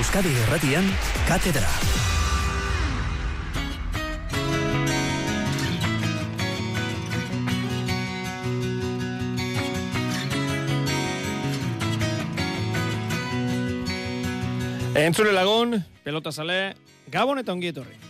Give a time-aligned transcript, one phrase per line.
[0.00, 0.86] Euskadi Erratian,
[1.28, 1.68] Katedra.
[14.96, 16.72] Entzule lagun, pelota sale,
[17.12, 18.09] gabon eta ongi etorri.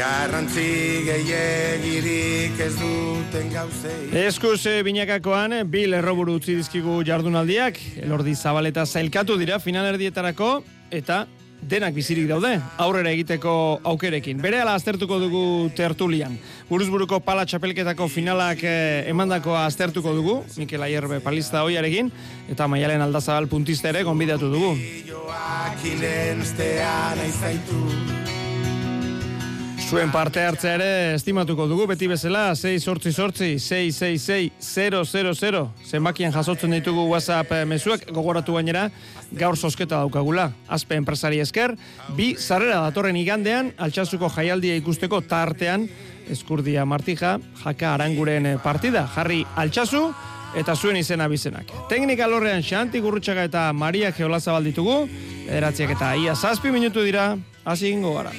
[0.00, 8.86] Garrantzi gehiagirik ez duten gauzei Eskuz e, binakakoan, bi lerroburu utzi dizkigu jardunaldiak, elordi zabaleta
[8.86, 10.48] zailkatu dira finalerdietarako,
[10.88, 11.26] eta
[11.60, 13.52] denak bizirik daude, aurrera egiteko
[13.92, 14.40] aukerekin.
[14.40, 15.42] Bere ala aztertuko dugu
[15.76, 16.38] tertulian.
[16.70, 22.08] Buruzburuko pala txapelketako finalak eh, emandakoa aztertuko dugu, Mikel Aierbe palista hoiarekin,
[22.48, 24.72] eta maialen aldazabal puntista ere gonbidatu dugu.
[29.90, 36.76] Zuen parte hartzea ere estimatuko dugu beti bezala 6 sortzi sortzi 666 000 zenbakian jasotzen
[36.76, 38.84] ditugu WhatsApp eh, mezuak gogoratu gainera
[39.32, 40.52] gaur sosketa daukagula.
[40.70, 41.74] Azpe enpresari esker
[42.14, 45.88] bi sarrera datorren igandean altxasuko jaialdia ikusteko tartean
[46.30, 49.08] eskurdia martija jaka aranguren eh, partida.
[49.16, 50.06] Jarri altxasu
[50.54, 51.66] eta zuen izena bizenak.
[51.90, 55.00] Teknika lorrean Xanti Gurrutxaga eta Maria Geolazabal ditugu,
[55.50, 57.32] eratziak eta ia zazpi minutu dira,
[57.66, 58.30] hasi ingo gara.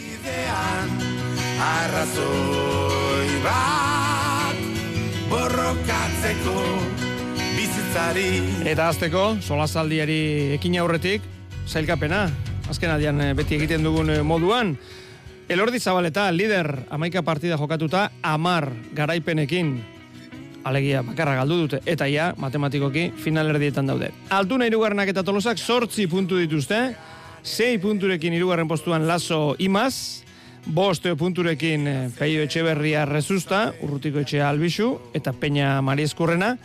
[1.61, 4.61] Arrazoi bat
[5.29, 6.55] borrokatzeko
[7.53, 8.29] bizitzari
[8.71, 11.27] Eta azteko, solazaldiari ekin aurretik,
[11.69, 12.23] zailkapena,
[12.71, 14.73] azken aldian eh, beti egiten dugun eh, moduan,
[15.51, 19.75] Elordi Zabaleta, lider, amaika partida jokatuta, amar garaipenekin,
[20.63, 24.09] alegia bakarra galdu dute, eta ja, matematikoki, finalerdietan daude.
[24.31, 26.81] Altuna irugarrenak eta tolosak sortzi puntu dituzte,
[27.43, 30.23] sei punturekin irugarren postuan lazo imaz,
[30.65, 36.55] bost punturekin eh, Peio Etxeberria Rezusta, Urrutiko Etxea Albixu, eta Peña Mari Eskurrena,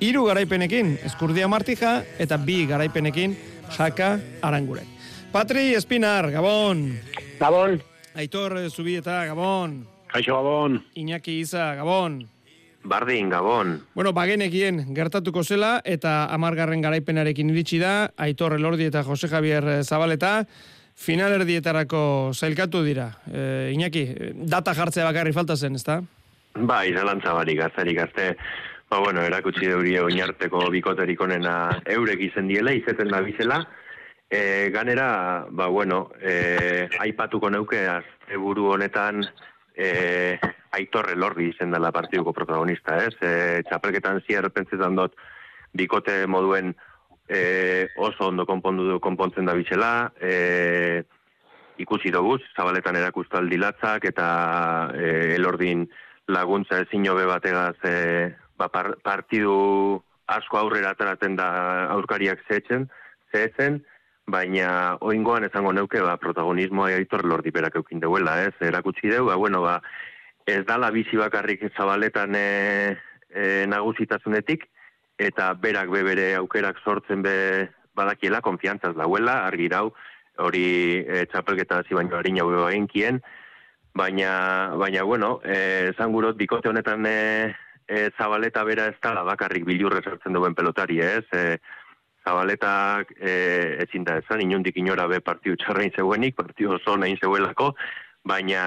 [0.00, 3.36] hiru garaipenekin Eskurdia Martija, eta bi garaipenekin
[3.76, 4.84] Jaka Arangure.
[5.32, 6.98] Patri Espinar, Gabon,
[7.40, 7.82] Gabon,
[8.14, 10.82] Aitor Zubieta, Gabon, kaixo Gabon.
[10.94, 12.26] Iñaki Iza, Gabon.
[12.84, 13.82] Bardin, Gabon.
[13.94, 20.46] Bueno, bagenekien gertatuko zela eta amargarren garaipenarekin iritsi da, Aitor Elordi eta Jose Javier Zabaleta,
[20.98, 23.08] finalerdietarako zailkatu dira.
[23.30, 24.04] E, Iñaki,
[24.50, 26.00] data jartzea bakarri falta zen, ezta?
[26.58, 28.32] Ba, izalantza barik, azarik, azte,
[28.90, 31.54] ba, bueno, erakutsi deurie oinarteko bikoterik onena
[31.86, 33.60] eurek izen diela, izeten da bizela,
[34.30, 39.22] e, ganera, ba, bueno, e, aipatuko neuke, azte buru honetan,
[39.78, 40.38] e,
[40.74, 43.14] aitorre lordi izen dela partiduko protagonista, ez?
[43.22, 45.14] E, txapelketan zier pentsetan dut,
[45.78, 46.74] bikote moduen
[47.28, 51.04] e, oso ondo konpondu du konpontzen da bizela, e,
[51.78, 54.28] ikusi dugu, zabaletan erakustaldi latzak eta
[54.96, 55.86] e, elordin
[56.28, 57.94] laguntza ezin jobe bategaz e,
[58.58, 61.48] ba, par, partidu asko aurrera ataraten da
[61.94, 62.88] aurkariak zehetzen,
[63.32, 63.80] zehetzen,
[64.28, 68.54] baina oingoan esango neuke ba, protagonismoa aitor lordi berak eukin deuela, ez?
[68.60, 69.78] Erakutsi deu, ba, bueno, ba,
[70.48, 72.48] ez dala bizi bakarrik zabaletan e,
[73.30, 74.66] e, nagusitasunetik,
[75.18, 77.68] eta berak be bere aukerak sortzen be
[77.98, 79.90] badakiela, konfiantzaz dauela, argirau,
[80.38, 83.18] hori e, txapelketa hasi baino harin jau eginkien,
[83.98, 87.16] baina, baina, bueno, e, esan gurot, bikote honetan e,
[87.88, 91.24] e, zabaleta bera ez dala bakarrik bilurre sartzen duen pelotari, ez?
[91.34, 91.58] E,
[92.28, 93.32] zabaletak e,
[93.86, 97.72] ezin da esan, inundik inora be partiu txarrein zeuenik, partiu oso nahin zeuelako,
[98.28, 98.62] baina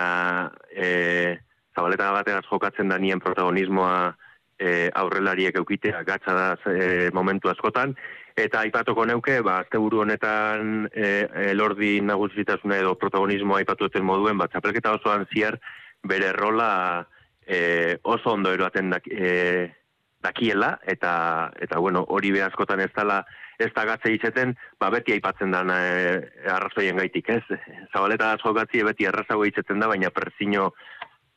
[0.74, 1.38] e,
[1.76, 4.12] zabaleta bategaz jokatzen da nien protagonismoa
[4.62, 7.96] e, aurrelariek eukitea gatza da e, momentu askotan,
[8.38, 14.38] eta aipatuko neuke, ba, azteburu honetan e, e, lordi nagusitasun edo protagonismoa aipatu duten moduen,
[14.38, 15.60] ba, txapelketa osoan ziar
[16.08, 16.72] bere rola
[17.46, 19.70] e, oso ondo eroaten dak, e,
[20.22, 23.24] dakiela, eta, eta bueno, hori be ez dala
[23.60, 27.44] ez da gatze izeten, ba, beti aipatzen da e, arrazoien gaitik, ez?
[27.94, 30.74] Zabaleta asko gatzi beti arrazago itzeten da, baina persino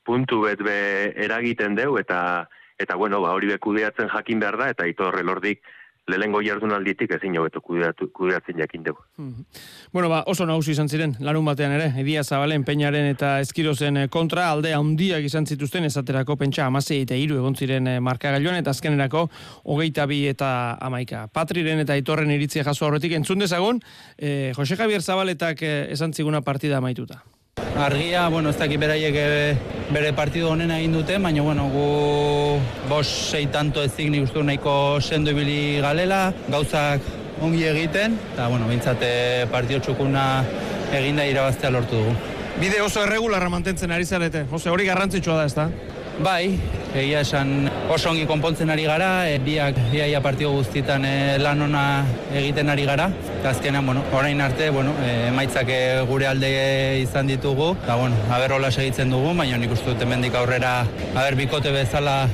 [0.05, 2.47] puntu bet be eragiten deu, eta
[2.79, 5.63] eta bueno, ba, hori be kudeatzen jakin behar da, eta ito horrelordik
[6.07, 9.01] lehengo jardunalditik ezin hobeto kudeatu, kudeatzen jakin dugu.
[9.93, 14.09] Bueno, ba, oso nagusi izan ziren, larun batean ere, edia zabalen, peñaren eta eskirozen eh,
[14.13, 18.75] kontra, alde handiak izan zituzten, esaterako pentsa amasei eta iru egon ziren eh, markagailuan, eta
[18.77, 19.29] azkenerako
[19.65, 20.51] hogeita bi eta
[20.85, 21.27] amaika.
[21.33, 23.81] Patriren eta itorren iritzia jaso horretik, entzun dezagun,
[24.19, 27.23] eh, Jose Javier Zabaletak eh, esan ziguna partida amaituta.
[27.77, 29.57] Argia, bueno, ez dakit beraiek eh,
[29.91, 31.87] bere partidu honena egin dute, baina, bueno, gu
[32.89, 37.01] bos sei tanto ez nik uste nahiko sendo ibili galela, gauzak
[37.43, 40.45] ongi egiten, eta, bueno, bintzate partido txukuna
[40.93, 42.15] eginda irabaztea lortu dugu.
[42.61, 45.69] Bide oso erregularra mantentzen ari zarete, Jose, hori garrantzitsua da, ez da?
[46.23, 46.61] Bai,
[46.95, 51.83] egia esan oso ongi konpontzen ari gara, e, biak biaia partio guztietan e, lan ona
[52.31, 53.09] egiten ari gara.
[53.41, 56.53] Eta azkenean, bueno, orain arte, bueno, e, emaitzak e, gure alde
[57.03, 57.73] izan ditugu.
[57.83, 60.85] Eta, bueno, haber hola segitzen dugu, baina nik uste dut hemendik aurrera
[61.17, 62.29] haber bikote bezala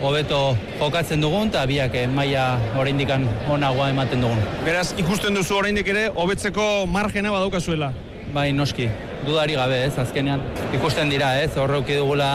[0.00, 4.40] hobeto jokatzen dugun, eta biak e, maila oraindikan onagoa ematen dugun.
[4.64, 7.92] Beraz, ikusten duzu oraindik ere, hobetzeko margena badaukazuela.
[8.32, 8.88] Bai, noski,
[9.26, 10.42] dudari gabe ez, azkenean.
[10.76, 12.30] Ikusten dira ez, horreuki dugula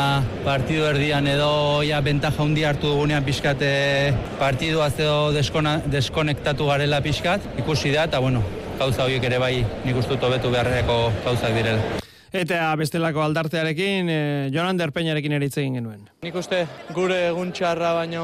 [0.46, 1.52] partidu erdian edo
[1.88, 8.06] ja bentaja hundi hartu dugunean pixkat eh, partidua edo deskona, deskonektatu garela pixkat, ikusi da,
[8.10, 8.44] eta bueno,
[8.80, 9.56] gauza horiek ere bai
[9.86, 12.02] nik uste dut hobetu beharreko gauzak direla.
[12.32, 14.20] Eta bestelako aldartearekin, e,
[14.54, 16.06] Jonan Derpeñarekin ere hitz egin genuen.
[16.24, 16.62] Nik uste
[16.96, 18.24] gure egun txarra baino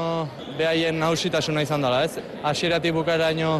[0.56, 2.16] behaien nausitasuna izan dela, ez?
[2.40, 3.58] Hasieratik bukaeraino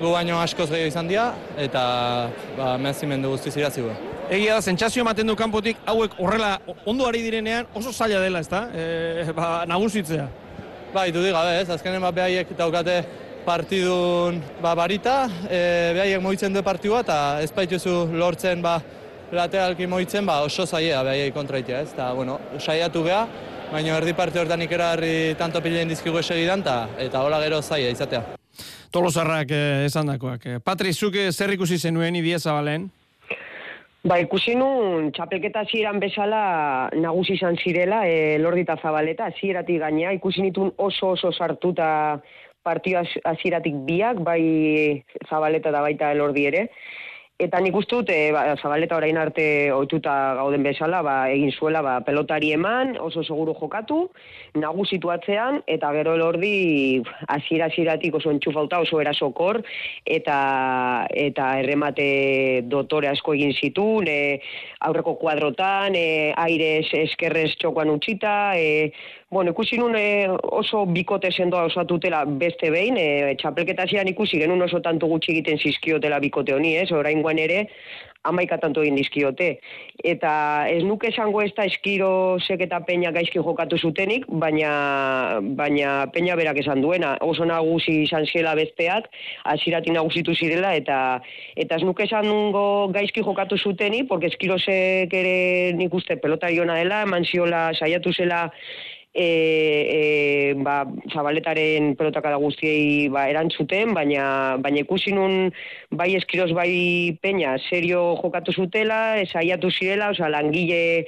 [0.00, 1.82] gu baino askoz gehiago izan dira, eta
[2.56, 3.84] ba, mezimendu guztiz irazi.
[4.30, 6.52] Egia da, zentsazio ematen du kanpotik hauek horrela
[6.86, 8.60] ondo ari direnean oso zaila dela, ezta?
[8.70, 10.28] E, ba, nagusitzea.
[10.94, 11.66] Bai, dudik gabe, ez?
[11.74, 13.00] Azkenen ba, behaiek daukate
[13.42, 15.58] partidun ba, barita, e,
[15.96, 18.76] behaiek moitzen du partidua, eta ez baituzu lortzen ba,
[19.34, 21.90] lateralki moitzen, ba, oso zaila behaiek kontraitea, ez?
[21.96, 23.24] Eta, bueno, saiatu geha,
[23.72, 28.22] baina erdi parte hortan ikerarri tanto pilen dizkigu esegidan, ta, eta hola gero zaila izatea.
[28.94, 30.46] Tolosarrak eh, esan dakoak.
[30.62, 32.92] Patri, zuk eh, zer ikusi zenuen idia zabalen?
[34.00, 40.40] Ba, ikusi nun, txapelketa zieran bezala nagusi izan zirela, e, lordita zabaleta, zieratik gaina, ikusi
[40.46, 41.88] nitun oso oso sartuta
[42.64, 46.64] partio hasieratik biak, bai zabaleta da baita elordi ere,
[47.40, 51.80] Eta nik uste dut, e, ba, zabaleta orain arte ohituta gauden bezala, ba, egin zuela
[51.80, 54.00] ba, pelotari eman, oso seguru jokatu,
[54.60, 57.00] nagusitu atzean, eta gero elordi
[57.32, 59.62] hasiera hasieratik oso entxufauta, oso erasokor,
[60.04, 60.36] eta
[61.16, 62.10] eta erremate
[62.68, 64.36] dotore asko egin zitun, e,
[64.84, 68.92] aurreko kuadrotan, e, aires eskerrez txokoan utxita, e,
[69.30, 70.26] Bueno, ikusi nun e,
[70.58, 75.60] oso bikote sendoa osatutela beste behin, e, txapelketa zian ikusi genuen oso tanto gutxi egiten
[75.62, 76.88] zizkiotela bikote honi, ez?
[76.90, 77.60] Orain guan ere,
[78.26, 79.48] amaika tanto egin dizkiote.
[80.04, 80.32] Eta
[80.68, 86.58] ez nuke esango ez da eskiro eta peña gaizki jokatu zutenik, baina, baina peña berak
[86.58, 87.16] esan duena.
[87.20, 89.08] Oso nagusi izan ziela besteak,
[89.44, 91.22] azirati nagusitu zirela, eta
[91.56, 92.26] eta ez nuke esan
[92.92, 98.50] gaizki jokatu zutenik, porque eskirosek ere nik uste pelotariona dela, eman ziola saiatu zela
[99.14, 105.50] e, e, ba, zabaletaren pelotaka da guztiei ba, erantzuten, baina, baina ikusi nun
[105.90, 111.06] bai eskiroz bai peña serio jokatu zutela, esaiatu zirela, oza, langile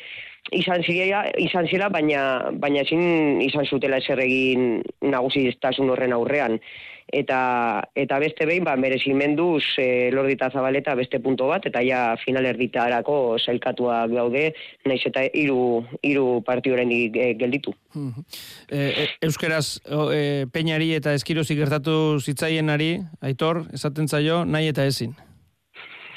[0.50, 2.22] izan zirela, izan zirela baina,
[2.58, 6.58] baina ezin izan zutela eser egin nagusi horren aurrean
[7.12, 12.46] eta eta beste behin ba merezimenduz e, Lordita Zabaleta beste punto bat eta ja final
[12.48, 14.54] erditarako sailkatua gaude
[14.88, 17.74] naiz eta hiru hiru partioren e, gelditu.
[18.72, 25.12] E, e, euskeraz e, peñari eta eskirozi gertatu zitzaienari Aitor esaten zaio nahi eta ezin.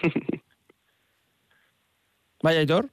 [2.46, 2.88] bai Aitor?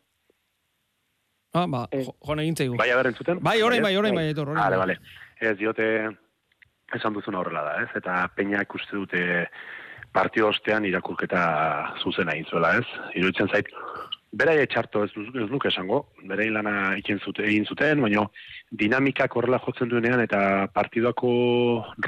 [1.54, 2.00] Ah, ba, eh.
[2.02, 2.76] jo, egin zaigu.
[2.80, 3.38] Bai, aberrentzuten?
[3.44, 4.62] Bai, orain, bai, orain, bai, Aitor, orain.
[4.64, 4.96] Vale, vale.
[5.36, 5.84] Ez diote
[6.96, 7.90] esan duzuna horrela da, ez?
[7.98, 9.22] Eta peina ikuste dute
[10.12, 11.42] partio ostean irakurketa
[12.02, 12.86] zuzena egin zuela, ez?
[13.16, 13.70] Iruditzen zait,
[14.32, 18.26] berai etxarto ez, ez nuke esango, berai lana ikin zute, egin zuten, baina
[18.82, 21.32] dinamikak horrela jotzen duenean eta partidoako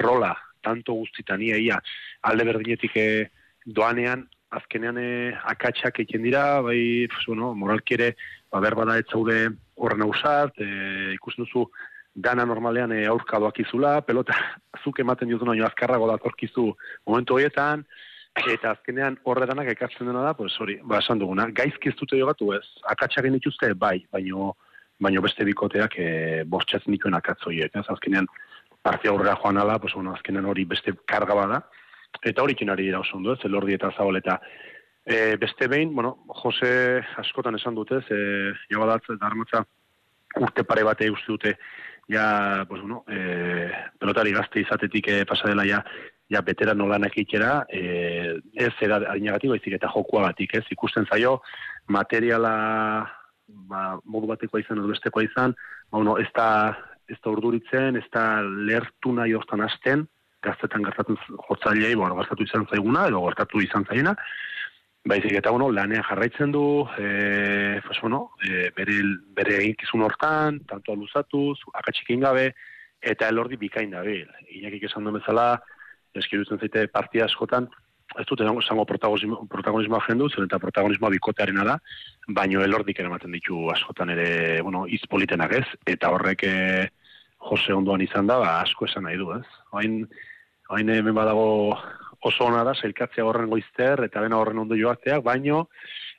[0.00, 1.80] rola, tanto guztitan ia, ia
[2.24, 3.26] alde berdinetik eh,
[3.64, 4.24] doanean,
[4.54, 8.14] azkenean eh, akatsak egin dira, bai, bueno, moralkere,
[8.52, 9.38] ba, berbada ez zaude
[9.74, 11.64] horren ausart, e, ikusten duzu,
[12.14, 14.35] dana normalean e, aurka doakizula, pelota
[14.85, 16.71] zuk ematen diotu nahi azkarrago datorkizu
[17.06, 17.85] momentu horietan,
[18.50, 22.18] eta azkenean horre danak ekartzen dena da, pues hori, ba, esan duguna, gaizki ez dute
[22.18, 24.54] jogatu ez, akatsagen dituzte, bai, baino,
[25.02, 26.09] baino beste bikoteak e,
[26.50, 28.26] bortxatzen dituen akatzoiek, ez, azkenean
[28.83, 31.62] partia aurrera joan ala, pues, bueno, azkenean hori beste karga bada,
[32.23, 34.40] eta hori kinari dira oso ondo, ez, elordi eta zaboleta,
[35.06, 36.75] e, beste behin, bueno, Jose
[37.23, 39.64] askotan esan dute, e, jabadatz, eta
[40.40, 41.54] urte pare bate uste dute,
[42.08, 45.82] ja, pues bueno, e, pelotari gazte izatetik e, pasa dela ja,
[46.30, 51.40] ja betera nolanak ikera, e, ez era adinagatik baizik eta jokuagatik, ez, ikusten zaio,
[51.88, 52.54] materiala
[53.46, 55.54] ba, modu batekoa izan, edo bestekoa izan,
[55.90, 56.49] ba, bueno, ez da,
[57.08, 60.06] ez da urduritzen, ez da lertu nahi hortan hasten,
[60.44, 61.16] gaztetan gertatu
[61.49, 64.12] jotzailei, bueno, gaztatu izan zaiguna, edo gertatu izan zaiguna,
[65.04, 68.94] Baizik eta bueno, lanean jarraitzen du, e, pues, bueno, e, bere,
[69.37, 72.46] bere eginkizun hortan, tanto aluzatuz, akatxikin gabe,
[73.04, 74.30] eta elordi bikain da bil.
[74.56, 75.58] Inakik esan du bezala,
[76.16, 77.68] eskirutzen zaite partia askotan,
[78.16, 81.78] ez dute zango protagonismo, protagonismoa jendu, zen eta protagonismoa bikotearena da,
[82.28, 86.88] baino elordik eramaten ditu askotan ere, bueno, izpolitenak ez, eta horrek eh,
[87.44, 89.44] Jose ondoan izan da, ba, asko esan nahi du, ez?
[89.76, 90.06] Hain,
[90.70, 91.76] hain hemen badago
[92.24, 95.66] oso ona da, zailkatzea horren goizter, eta bena horren ondo joateak, baino,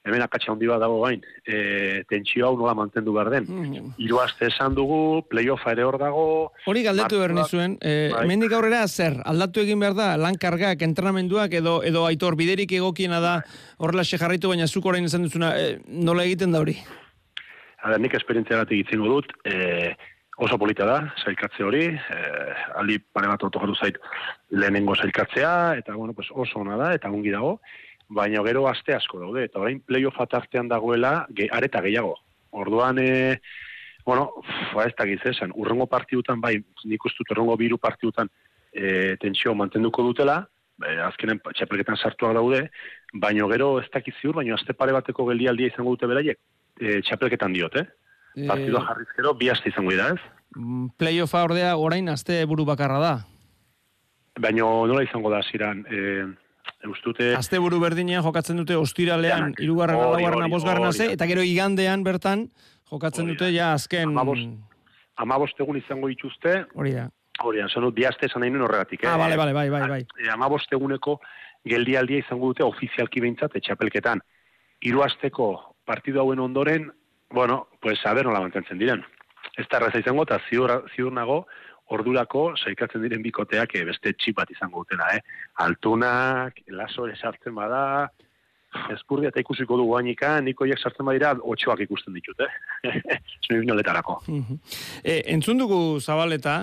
[0.05, 3.47] hemen akatsa handi bat dago gain, e, tentsio hau nola mantendu behar den.
[3.50, 3.88] Mm.
[4.05, 6.25] Iru aste esan dugu, playoffa ere hor dago.
[6.69, 8.25] Hori galdetu behar nizuen, e, bai.
[8.29, 13.21] mendik aurrera zer, aldatu egin behar da, lan kargak, entrenamenduak, edo, edo aitor, biderik egokiena
[13.24, 13.39] da,
[13.81, 16.77] horrela jarraitu baina zuk orain izan duzuna, e, nola egiten da hori?
[17.81, 19.95] Hala, nik esperientzia bat egiten dut, e,
[20.38, 24.00] oso polita da, zailkatze hori, eh, aldi pare bat otokatu zait
[24.51, 27.60] lehenengo zailkatzea, eta bueno, pues oso ona da, eta ongi dago,
[28.08, 32.18] baina gero aste asko daude, eta orain playoff artean dagoela, ge, areta gehiago.
[32.51, 33.39] Orduan, e,
[34.06, 34.32] bueno,
[34.74, 38.30] fa ez dakiz esan, urrengo partidutan, bai, nik ustut urrengo biru partidutan
[38.72, 40.42] e, tentsio mantenduko dutela,
[40.84, 42.65] e, azkenen txapelketan sartuak daude,
[43.13, 46.42] baina gero ez dakiz ziur, baina aste pare bateko geldialdia izango dute beraiek,
[46.80, 47.88] e, txapelketan diot, eh?
[48.36, 50.22] Eh, Partidua jarrizkero, bi aste izango da, ez?
[50.56, 53.13] Mm, playoffa ordea orain aste buru bakarra da.
[54.39, 56.25] Baina nola izango da, ziran, e,
[56.86, 57.32] Eustute...
[57.36, 62.50] Azte buru berdinean jokatzen dute ostiralean, irugarren alaugarren bosgarren ze, eta gero igandean bertan
[62.92, 64.12] jokatzen dute ja azken...
[65.15, 66.65] Amabost egun izango dituzte...
[66.75, 67.08] Hori da.
[67.44, 69.06] Hori da, zonu, biazte esan nahi horregatik.
[69.06, 69.08] Eh?
[69.08, 70.01] Ah, bale, bale, bai, bai, bai.
[70.20, 71.22] E, amabost eguneko
[71.63, 74.20] geldialdia izango dute ofizialki behintzat, etxapelketan.
[74.84, 75.48] Hiru asteko
[75.88, 76.89] partidu hauen ondoren,
[77.29, 79.05] bueno, pues a ver nola mantentzen diren.
[79.55, 81.46] Ez da erraza izango, eta ziur, ziur nago,
[81.96, 85.22] ordurako saikatzen diren bikoteak e, beste txip bat izango dutela, eh?
[85.65, 88.10] Altunak, laso esartzen bada,
[88.91, 92.50] espurdia eta ikusiko dugu hainika, niko hiek sartzen badira, otxoak ikusten ditut, eh?
[93.46, 94.22] Zumi binoletarako.
[95.03, 96.58] e, entzun dugu zabaleta,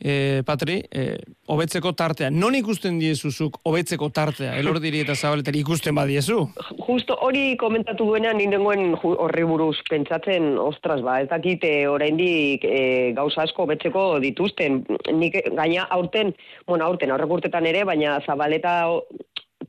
[0.00, 1.18] e, Patri, e,
[1.50, 2.30] hobetzeko tartea.
[2.32, 4.54] Non ikusten diezuzuk hobetzeko tartea?
[4.60, 6.40] Elordiri eta zabaletari ikusten badiezu?
[6.86, 12.80] Justo hori komentatu duenean nindengoen horri buruz pentsatzen, ostras, ba, ez dakite oraindik e,
[13.16, 14.82] gauza asko hobetzeko dituzten.
[15.12, 16.34] Nik gaina aurten,
[16.66, 18.80] bueno, aurten aurrek urtetan ere, baina zabaleta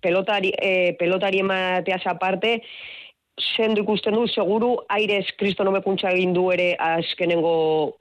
[0.02, 2.62] pelotari, e, pelotari emateaz aparte,
[3.40, 7.54] sendo ikusten du, seguru aires kristonomekuntza egin du ere azkenengo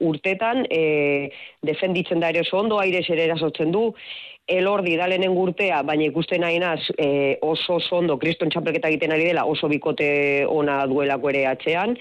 [0.03, 1.31] urtetan, e,
[1.65, 3.89] defenditzen da ere oso ondo, aires ere erasotzen du,
[4.47, 9.29] elordi dalenen gurtea, baina ikusten nahi naz, e, oso oso ondo, kriston txapelketa egiten ari
[9.29, 11.95] dela, oso bikote ona duelako ere atzean,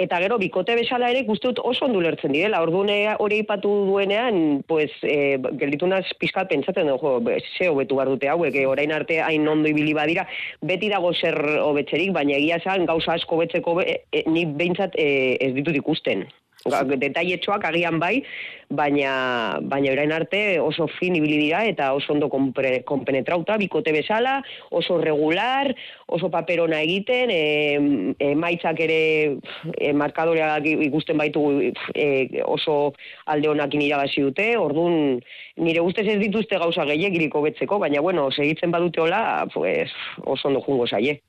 [0.00, 4.62] eta gero, bikote bezala ere ikusten dut oso ondo lertzen direla, ordune hori ipatu duenean,
[4.68, 7.16] pues, e, gelditu naz pizkat pentsatzen dugu,
[7.58, 10.26] ze hobetu behar dute hauek, e, orain arte hain ondo ibili badira,
[10.62, 15.36] beti dago zer hobetzerik, baina egia zan, gauza asko betzeko, e, e, ni behintzat e,
[15.40, 16.28] ez ditut ikusten
[16.68, 18.22] detailetxoak agian bai,
[18.68, 24.98] baina baina orain arte oso fin ibili dira eta oso ondo konpenetrauta bikote bezala, oso
[24.98, 25.74] regular,
[26.06, 29.38] oso paperona egiten, e, e, maitzak ere
[29.76, 32.92] e, markadorea ikusten baitu e, oso
[33.26, 35.20] alde honakin irabazi dute, orduan
[35.56, 39.90] nire ustez ez dituzte gauza gehiagirik hobetzeko, baina bueno, segitzen badute hola, pues,
[40.24, 41.20] oso ondo jungo zaie.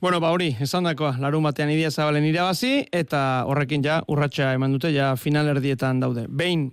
[0.00, 4.72] Bueno, ba hori, esan dakoa, larun batean idia zabalen irabazi, eta horrekin ja, urratxa eman
[4.72, 6.22] dute, ja final erdietan daude.
[6.40, 6.70] Behin,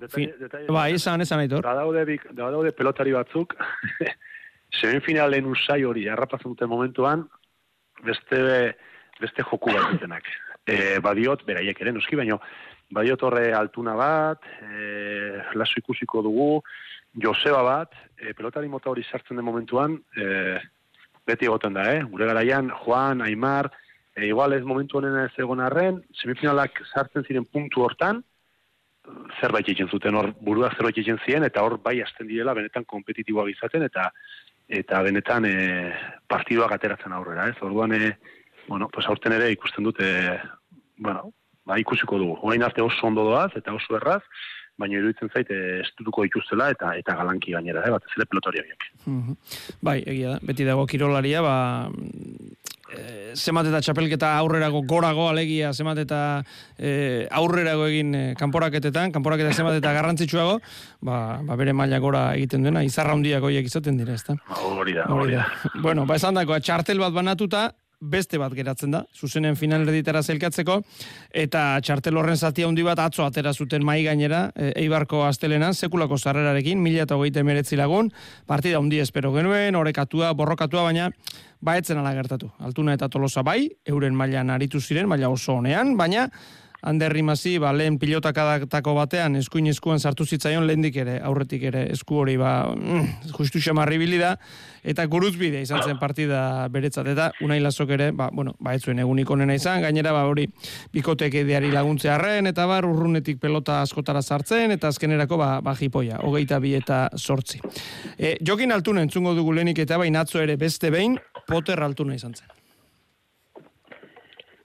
[0.71, 1.65] ba, esan, esan aitor.
[1.65, 3.57] Da daude, da daude pelotari batzuk,
[4.79, 7.25] zein finalen usai hori, harrapazen dute momentuan,
[8.07, 8.39] beste,
[9.19, 10.31] beste joku bat dutenak.
[10.63, 12.39] E, badiot, beraiek ere, nuski, baino,
[12.95, 16.63] badiot horre altuna bat, e, lasu ikusiko dugu,
[17.19, 20.61] Joseba bat, e, pelotari mota hori sartzen den momentuan, e,
[21.27, 22.01] beti egoten da, eh?
[22.07, 23.69] Gure garaian, Juan, Aimar,
[24.15, 28.23] e, igual ez momentu honen ez egon arren, semifinalak sartzen ziren puntu hortan,
[29.39, 33.49] zerbait egiten zuten, hor buruak zerbait egiten ziren, eta hor bai hasten direla benetan kompetitiboa
[33.53, 34.11] izaten, eta
[34.67, 35.53] eta benetan e,
[36.27, 37.55] partiduak ateratzen aurrera, ez?
[37.63, 38.17] Orduan, e,
[38.67, 40.09] bueno, pues aurten ere ikusten dute,
[40.97, 41.31] bueno,
[41.63, 42.35] ba, ikusiko dugu.
[42.41, 44.23] Horain arte oso ondo doaz, eta oso erraz,
[44.77, 48.89] baina iruditzen zait estutuko dituztela eta eta galanki gainera, eh, batez ere pelotoria biak.
[49.05, 49.37] Mm
[49.81, 51.55] Bai, egia da, beti dago kirolaria, ba,
[52.91, 56.19] e, zemat eta txapelketa aurrerago gorago alegia, zemat eta
[56.77, 60.59] e, aurrerago egin e, kanporaketetan, kanporaketa zemat eta garrantzitsuago,
[61.01, 61.17] ba,
[61.47, 64.37] ba bere maila gora egiten duena, izarra hundiak hoiek izaten dira, ezta?
[64.61, 65.47] Hori da, hori da.
[65.83, 70.81] bueno, ba esan dako, txartel bat banatuta, beste bat geratzen da, zuzenen final erditera zelkatzeko,
[71.33, 76.17] eta txartel horren zati handi bat atzo atera zuten mai gainera, e, Eibarko astelenan, sekulako
[76.17, 78.11] zarrerarekin, mila eta hogeita emeretzi lagun,
[78.45, 81.09] partida handi espero genuen, orekatua, borrokatua, baina
[81.61, 82.51] baetzen ala gertatu.
[82.59, 86.29] Altuna eta tolosa bai, euren mailan aritu ziren, maila oso honean, baina
[86.81, 92.19] Ander Rimasi, ba, lehen pilotakadako batean, eskuin eskuan sartu zitzaion lehendik ere, aurretik ere, esku
[92.21, 94.37] hori, ba, mm, justu xamarri da,
[94.83, 98.99] eta guruzbide izan zen partida beretzat, eta unai lasok ere, ba, bueno, ba, ez zuen
[98.99, 100.47] egunik izan, gainera, ba, hori,
[100.93, 106.19] bikotek edeari laguntzea arren, eta bar, urrunetik pelota askotara sartzen, eta azkenerako, ba, ba jipoia,
[106.21, 107.59] hogeita bi eta sortzi.
[108.17, 111.17] E, jokin altuna entzungo dugu lehenik, eta bain atzo ere beste behin,
[111.47, 112.56] poter altuna izan zen.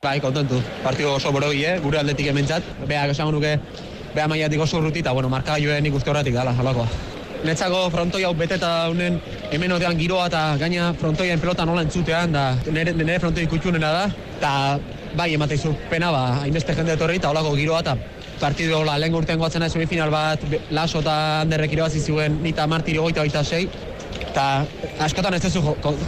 [0.02, 0.56] Bai, kontentu.
[0.82, 1.76] Partio oso boroi, eh?
[1.78, 2.64] gure aldetik ementzat.
[2.90, 3.52] Beak esango nuke,
[4.16, 6.88] beha maiatik oso urruti, eta bueno, marka joen ikuste horretik dala, halakoa.
[7.46, 9.20] Netzako frontoi hau beteta unen
[9.54, 14.02] hemen odean giroa eta gaina frontoien pelota nola entzutean, da nire, nire frontoi kutxunena da,
[14.40, 14.52] eta
[15.14, 17.94] bai emateizu pena ba, hainbeste jende etorri eta holako giroa eta
[18.42, 20.42] partidu hola, lehen gurten goatzen semifinal bat,
[20.74, 23.68] laso eta handerrek irabazi zuen, nita martiri goita goita sei,
[24.20, 24.44] eta
[25.04, 25.62] askotan ez dezu,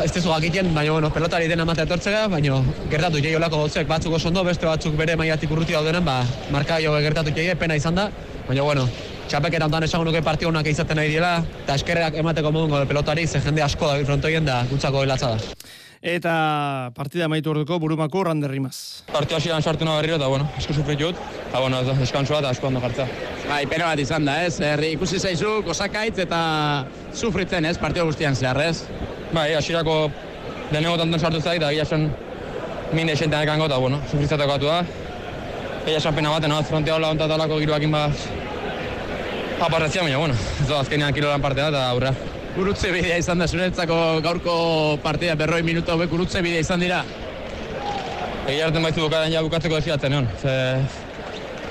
[0.05, 2.61] ez dezu gakiten, baina bueno, pelotari dena matea etortzega, baina
[2.93, 6.23] gertatu jai olako gotzek batzuk oso ondo, beste batzuk bere maiatik urruti daudenen, ba,
[6.55, 8.09] marka jo gertatu jai, pena izan da,
[8.49, 8.89] baina bueno,
[9.29, 13.41] txapeketa ondan esango nuke partio honak izaten nahi diela, eta eskerrak emateko modungo pelotari, ze
[13.41, 18.77] jende asko da frontoien da, gutzako hilatza da eta partida maitu orduko burumako randerrimaz.
[19.09, 22.69] Partida hasian sartu nahi berriro eta, bueno, esku sufrit jut, eta, bueno, eskantzua eta asko
[22.69, 23.07] ondo jartza.
[23.49, 24.59] Bai, pena bat izan da, ez?
[24.61, 26.43] Herri ikusi zaizu, kosakaitz eta
[27.15, 27.79] sufritzen, ez?
[27.81, 28.85] Partida guztian zehar, ez?
[29.33, 29.97] Bai, hasierako
[30.75, 32.11] denego tantan sartu zait, eta gila esan
[32.93, 34.85] min esentean ekango, eta, bueno, sufritzateko atu da.
[35.87, 36.61] Ella esan pena baten, no?
[36.69, 38.29] frontea hola ontatalako giroakin bat
[39.65, 42.13] aparratzia, baina, bueno, ez da azkenean kilolan partea eta aurra
[42.55, 44.55] gurutze bidea izan da zuretzako gaurko
[45.03, 47.03] partida berroi minutu hauek gurutze bidea izan dira?
[48.47, 50.29] Egia hartzen baizu bukaren ja bukatzeko desiatzen egon.
[50.43, 50.55] Ze,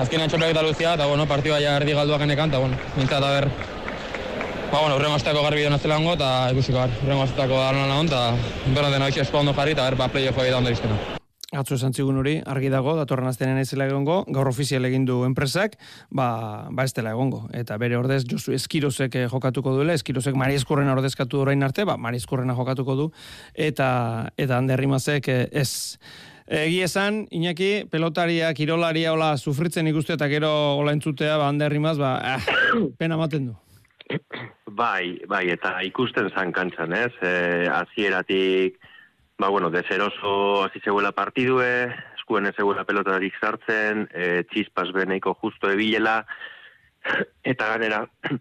[0.03, 3.31] azkenean txopek eta luzia, eta bueno, partidua ja erdi galduak genekan, eta bueno, mintza eta
[3.37, 3.49] ber...
[4.73, 7.99] Ba, bueno, urrengo azteako garbi dena zela hongo, eta ikusiko gar, urrengo azteako garbi dena
[7.99, 11.22] hongo, eta berren dena esko ondo jarri, eta ber, ba, play-off da ondo izkena.
[11.53, 15.19] Atzo esan zigun hori, argi dago, datorren aztenen ez dela egongo, gaur ofizial egin du
[15.27, 15.75] enpresak,
[16.09, 16.27] ba,
[16.73, 17.43] ba ez dela egongo.
[17.53, 21.93] Eta bere ordez, Josu Eskirozek eh, jokatuko duela, Eskirozek Mari Eskurrena ordezkatu orain arte, ba,
[22.01, 23.09] Mari Eskurrena jokatuko du,
[23.53, 23.89] eta
[24.37, 25.99] eta handerrimazek eh, ez.
[26.49, 30.49] Egi esan, Iñaki, pelotaria, kirolaria, hola, sufritzen ikustu eta gero
[30.79, 32.57] hola entzutea, ba, handerrimaz, ba, eh,
[32.99, 33.59] pena maten du.
[34.73, 37.13] Bai, bai, eta ikusten zan kantzan, ez?
[37.21, 38.81] E, azieratik,
[39.43, 45.67] ba, bueno, dezeroso hasi zegoela partidue, eskuen ez zegoela pelotarik sartzen, e, txispas beneiko justo
[45.67, 46.21] ebilela,
[47.51, 48.05] eta ganera,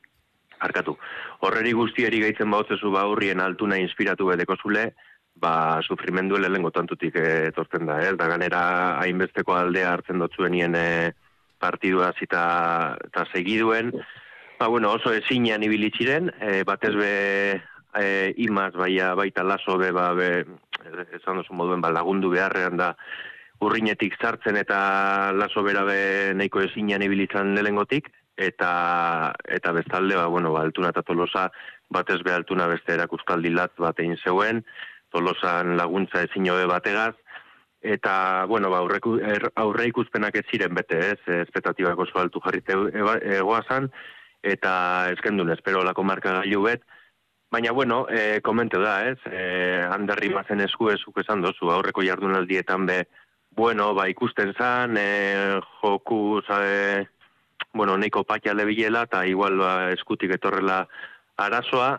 [0.68, 0.94] arkatu,
[1.42, 4.92] horreri guztieri gaitzen bautzezu ba hurrien altuna inspiratu bedeko zule,
[5.42, 8.14] ba, sufrimendu lehengo tantutik e, etortzen da, ez?
[8.20, 8.62] Da ganera,
[9.02, 10.88] hainbesteko aldea hartzen dotzuenien e,
[11.58, 12.44] partidua zita
[13.10, 13.90] eta segiduen,
[14.62, 17.14] Ba, bueno, oso ezinean ibilitziren, e, batez be
[17.98, 20.44] e, imaz baia baita laso be, ba, be,
[21.18, 22.94] esan duzu moduen ba, lagundu beharrean da
[23.62, 30.52] urrinetik zartzen eta laso bera be nahiko ezinean ibilitzen lehengotik, eta eta bestalde ba bueno
[30.52, 31.50] ba altuna eta tolosa
[31.90, 34.64] batez be altuna beste erakuskaldi lat bat egin zeuen
[35.12, 37.14] tolosan laguntza ezin hobe bategaz
[37.82, 41.20] eta bueno ba aurreku, er, aurre ikuspenak ez ziren bete ez?
[41.26, 42.74] Espektatibak oso altu jarrite
[43.38, 43.90] egoazan
[44.42, 46.82] eta eskendun espero lako marka gailu bet
[47.52, 49.18] Baina, bueno, e, komente da, ez?
[49.28, 52.94] E, handerri mazen esku ezuk esan dozu, aurreko jardunaldietan be,
[53.52, 57.10] bueno, ba, ikusten zan, e, joku, zabe,
[57.74, 60.78] bueno, neiko pakia lebilela, eta igual ba, eskutik etorrela
[61.44, 61.90] arazoa,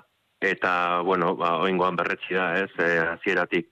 [0.42, 0.74] eta,
[1.06, 2.72] bueno, ba, oingoan berretzi da, ez?
[2.82, 3.70] E, azieratik,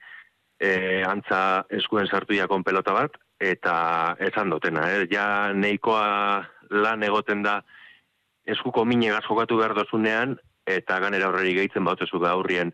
[0.62, 3.74] e, antza eskuen sartu jakon pelota bat, eta
[4.30, 5.10] esan dutena, ez?
[5.10, 6.46] Ja, neikoa
[6.78, 7.63] lan egoten da,
[8.46, 10.38] eskuko minegaz jokatu behar dozunean,
[10.78, 12.74] eta ganera horreri gehitzen bautzezu da aurrien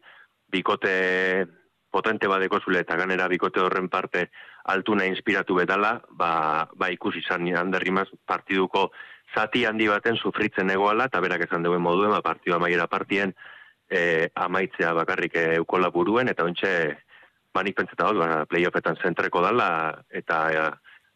[0.52, 1.48] bikote
[1.92, 4.28] potente badeko zule eta ganera bikote horren parte
[4.74, 8.92] altuna inspiratu betala, ba, ba ikusi izan handerrimaz partiduko
[9.36, 13.34] zati handi baten sufritzen egoala, eta berak esan duen moduen, ba, partidua maiera partien
[13.90, 16.72] e, amaitzea bakarrik eukola buruen, eta ontxe
[17.56, 19.70] manik pentseta hau, ba, playoffetan zentreko dala,
[20.12, 20.42] eta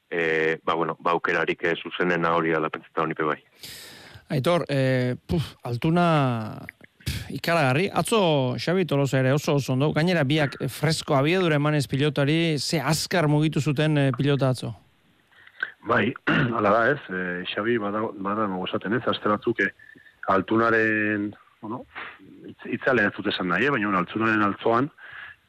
[0.09, 3.41] e, ba, bueno, ba, aukerarik zuzenen hori dala pentseta honipe bai.
[4.31, 6.63] Aitor, e, puf, altuna
[7.35, 7.89] ikaragarri.
[7.91, 9.89] Atzo Xabi Tolosa ere oso oso ondo.
[9.91, 14.71] Gainera biak fresko abiedura emanez pilotari, ze azkar mugitu zuten e, pilota atzo?
[15.89, 16.13] Bai,
[16.57, 19.67] ala da ez, e, Xabi bada, bada esaten ez, azte batzuk e,
[20.31, 21.81] altunaren, bueno,
[22.71, 24.87] itzalean ez dut esan nahi, baina altunaren altzoan,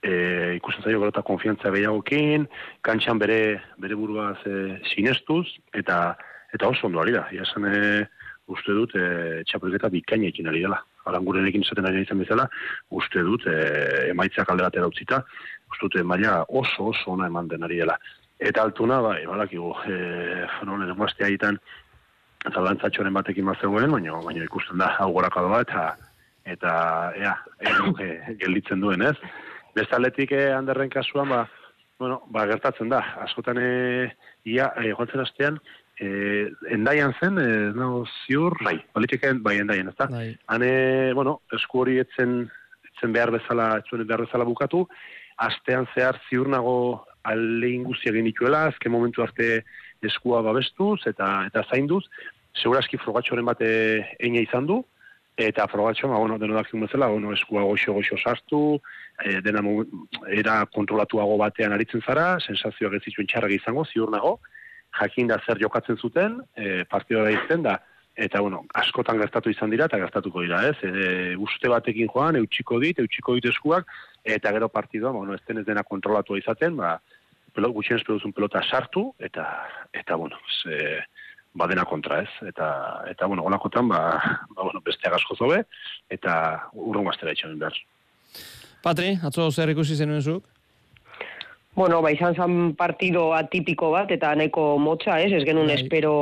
[0.02, 2.48] e, ikusten zaio gara konfiantza gehiagokin,
[2.82, 6.16] kantxan bere, bere buruaz e, sinestuz, eta
[6.52, 7.28] eta oso ondo ari da.
[7.32, 8.08] Ia esan, e,
[8.50, 10.80] uste dut e, txapelketa bikaina ekin ari dela.
[11.06, 12.48] Arangurenekin esaten ari izan bezala,
[12.90, 13.56] uste dut e,
[14.10, 15.22] emaitzak alde batera utzita,
[15.70, 17.98] uste dut maila oso oso ona eman den ari dela.
[18.42, 19.96] Eta altuna, bai, balakigu, e,
[20.66, 21.60] no, nire guaztea egiten,
[22.50, 25.84] zalantzatxoren batekin bat zegoen, baina, baina ikusten da, hau gorakado bat, eta,
[26.56, 26.72] eta,
[27.20, 29.14] ea, e, gelditzen duen, ez?
[29.78, 31.44] Bestaletik, e, handerren kasuan, ba,
[32.02, 34.10] bueno, ba, gertatzen da, askotan, e,
[34.50, 34.90] ia, e,
[35.22, 35.60] astean,
[35.98, 40.08] e, endaian zen, e, no, ziur, bai, politiken, bai, endaian, ez da?
[40.10, 40.28] Bai.
[40.46, 40.72] Hane,
[41.18, 42.44] bueno, esku hori etzen,
[42.92, 44.86] etzen behar bezala, etzen behar bezala bukatu,
[45.42, 46.76] astean zehar ziur nago
[47.24, 49.62] alde inguzi egin dituela, azken momentu arte
[50.02, 52.02] eskua babestuz eta eta zainduz,
[52.58, 53.68] segurazki frogatxoren bate
[54.20, 54.82] eine izan du,
[55.38, 58.80] eta frogatxo, ba, bueno, deno dakizun bezala, bueno, eskua goxo-goxo sartu,
[59.24, 59.62] e, dena
[60.28, 64.38] era kontrolatuago batean aritzen zara, sensazioak ez zituen txarrak izango, ziur nago,
[64.98, 67.78] jakin da zer jokatzen zuten, e, partidora izten da,
[68.16, 70.76] eta bueno, askotan gertatu izan dira eta gertatuko dira, ez?
[70.84, 73.88] E, uste batekin joan, eutxiko dit, eutxiko dit eskuak,
[74.24, 76.98] eta gero partidua, bueno, ez denez dena kontrolatua izaten, ba,
[77.54, 79.46] pelo, gutxien espeduzun pelota sartu, eta,
[79.96, 81.00] eta bueno, ze,
[81.54, 82.68] badena kontra ez, eta,
[83.10, 84.00] eta bueno, olakotan, ba,
[84.54, 85.62] ba bueno, beste asko zobe,
[86.10, 86.34] eta
[86.72, 87.76] urrun gaztera itxoen behar.
[88.82, 90.48] Patri, atzo zer ikusi zenuen zuk?
[91.74, 95.32] Bueno, ba, izan zan partido atipiko bat, eta nahiko motza, ez?
[95.32, 95.78] Ez genuen Bai.
[95.80, 96.14] espero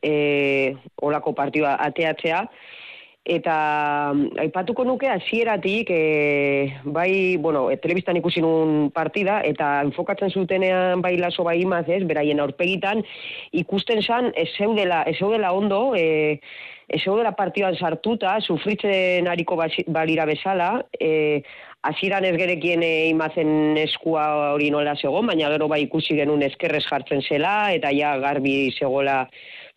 [0.00, 2.46] e, olako partioa ateatzea.
[3.30, 3.54] Eta
[4.14, 6.00] mm, aipatuko nuke hasieratik e,
[6.88, 12.00] bai, bueno, e, telebistan ikusi nun partida, eta enfokatzen zutenean bai laso bai imaz, ez,
[12.08, 13.04] beraien aurpegitan,
[13.52, 16.40] ikusten zan, ez zeudela, ez zeudela ondo, e,
[16.88, 21.42] ez zeudela partioan sartuta, sufritzen hariko basi- balira bezala, e,
[21.82, 26.84] hasieran ez gerekien e, imazen eskua hori nola zegoen, baina gero bai ikusi genuen eskerrez
[26.86, 29.22] jartzen zela, eta ja garbi zegoela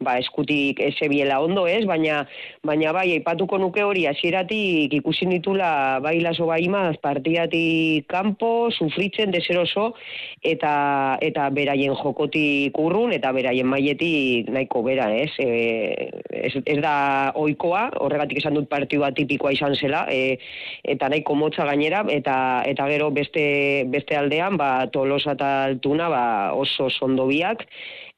[0.04, 2.24] ba, eskutik esebiela ondo ez, baina,
[2.64, 9.32] baina bai, aipatuko nuke hori hasieratik ikusi ditula bai laso bai imaz partidatik kanpo, sufritzen
[9.32, 9.94] deseroso,
[10.44, 15.32] eta, eta beraien jokotik urrun, eta beraien mailetik nahiko bera, ez?
[15.40, 16.96] E, ez, ez da
[17.40, 20.38] oikoa, horregatik esan dut partidua tipikoa izan zela, e,
[20.96, 22.36] eta nahiko motza gainera, eta,
[22.70, 23.46] eta gero beste,
[23.94, 27.66] beste aldean, ba, Tolosa eta Altuna ba, oso sondobiak,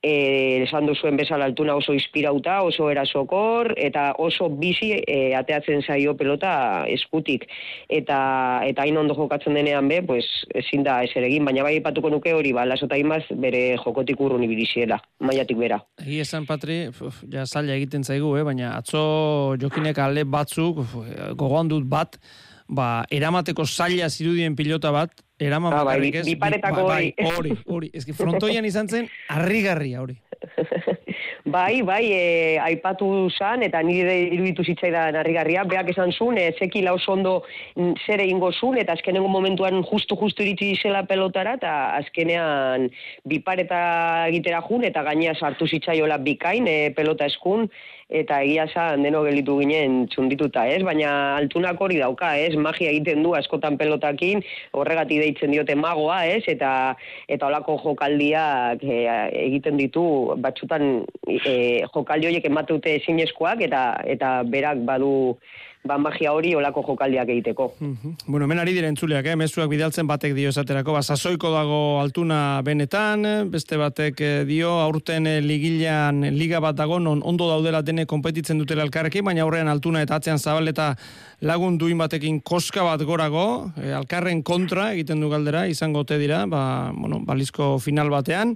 [0.03, 6.15] e, esan duzuen bezala altuna oso inspirauta, oso erasokor, eta oso bizi e, ateatzen zaio
[6.17, 7.47] pelota eskutik.
[7.89, 8.19] Eta,
[8.67, 12.33] eta hain ondo jokatzen denean be, pues, ezin da ezer egin, baina bai patuko nuke
[12.33, 15.81] hori, ba, lasota imaz bere jokotik urrun ibiliziela, maiatik bera.
[16.03, 18.45] Egi esan, Patri, uf, ja zaila egiten zaigu, eh?
[18.45, 20.83] baina atzo jokinek alde batzuk,
[21.37, 22.19] gogoan dut bat,
[22.67, 27.51] ba, eramateko zaila zirudien pilota bat, eraman Ah, bai, ez, bi- biparetako bai, hori.
[27.51, 30.17] hori, hori, ez frontoian izan zen, harrigarria hori.
[31.45, 36.93] Bai, bai, e, aipatu zan, eta nire iruditu zitzaidan harrigarria, beak esan zuen, e, zekila
[36.97, 37.43] oso ondo
[37.75, 42.89] mm, zer egingo zuen, eta azkenengo momentuan justu-justu iritsi zela pelotara, eta azkenean
[43.29, 47.69] bipareta egitera jun, eta gainea sartu zitzaiola bikain e, pelota eskun,
[48.09, 50.81] eta egia zan deno gelitu ginen txundituta, ez?
[50.85, 52.53] Baina altunak hori dauka, ez?
[52.55, 54.43] Magia egiten du askotan pelotakin,
[54.77, 56.43] horregatik deitzen diote magoa, ez?
[56.51, 56.95] Eta
[57.27, 59.01] eta olako jokaldiak e,
[59.47, 60.05] egiten ditu
[60.37, 65.15] batzutan e, jokaldi horiek ematute ezinezkoak eta eta berak badu
[65.85, 67.73] ba magia hori olako jokaldiak egiteko.
[67.79, 68.15] Mhm.
[68.27, 69.35] Bueno, hemen ari dire entzuleak, eh?
[69.35, 75.27] mezuak bidaltzen batek dio esaterako, ba, sasoiko dago altuna benetan, beste batek eh, dio, aurten
[75.27, 80.01] eh, ligilean liga bat dago, non ondo daudela dene konpetitzen dutela elkarrekin, baina aurrean altuna
[80.01, 80.95] eta atzean zabaleta
[81.41, 86.45] lagun duin batekin koska bat gorago, eh, alkarren kontra egiten du galdera, izango ote dira,
[86.49, 88.55] ba, bueno, balizko final batean,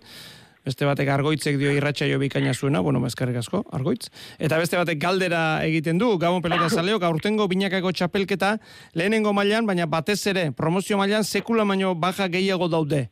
[0.69, 4.09] beste batek argoitzek dio irratsaio bikaina zuena, bueno, eskerrik asko, argoitz.
[4.37, 8.55] Eta beste batek galdera egiten du, Gabon pelota zaleok, aurtengo binakako txapelketa
[8.99, 13.07] lehenengo mailan, baina batez ere, promozio mailan sekula baino baja gehiago daude.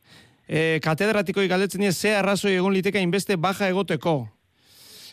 [0.48, 4.20] E, katedratiko galdetzen die, ze arrazoi egon liteke inbeste baja egoteko.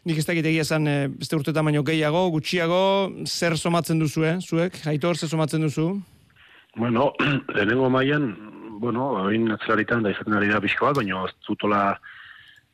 [0.06, 2.82] Nik ez dakit egia esan, e, beste urtetan baino gehiago, gutxiago,
[3.26, 4.38] zer somatzen duzu, eh?
[4.40, 4.78] zuek?
[4.88, 5.90] Aitor, zer somatzen duzu?
[6.78, 7.12] Bueno,
[7.56, 8.30] lehenengo mailan,
[8.80, 11.82] bueno, hain atzelaritan da izaten ari da pixko bat, baina ez dutola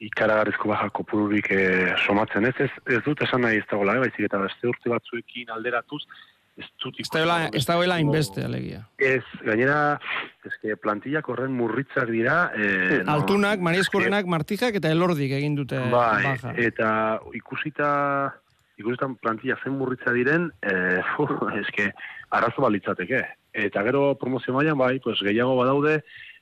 [0.02, 4.28] ikaragarrizko baja kopururik eh, somatzen ez, ez, ez dut esan nahi ez dagoela, eh, baizik
[4.28, 6.02] eta beste urte batzuekin alderatuz,
[6.58, 8.82] ez dut dagoela, ez dagoela inbeste, alegia.
[8.98, 9.98] Ez, gainera,
[10.50, 12.38] eske plantillak horren murritzak dira.
[12.58, 16.56] No, Altunak, Marieskurrenak, Martijak eta Elordik egin dute bai, baja.
[16.70, 16.92] eta
[17.38, 17.92] ikusita
[18.82, 21.02] ikusita plantilla zen murritza diren, eh,
[21.62, 21.92] eske
[22.34, 23.22] arazo balitzateke.
[23.68, 26.02] Eta gero promozio mailan bai, pues gehiago badaude,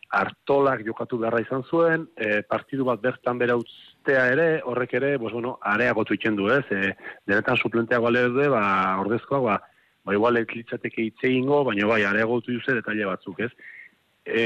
[0.10, 5.34] hartolak jokatu beharra izan zuen, e, partidu bat bertan bera utztea ere, horrek ere, pues,
[5.34, 6.64] bueno, areagotu itzen du, ez?
[6.74, 6.94] E,
[7.30, 8.64] denetan suplenteak bale dute, ba,
[9.04, 9.60] ordezkoa, ba,
[10.06, 13.52] ba igual litzateke hitz egingo, baina bai, areagotu duze detaile batzuk, ez?
[14.30, 14.44] E,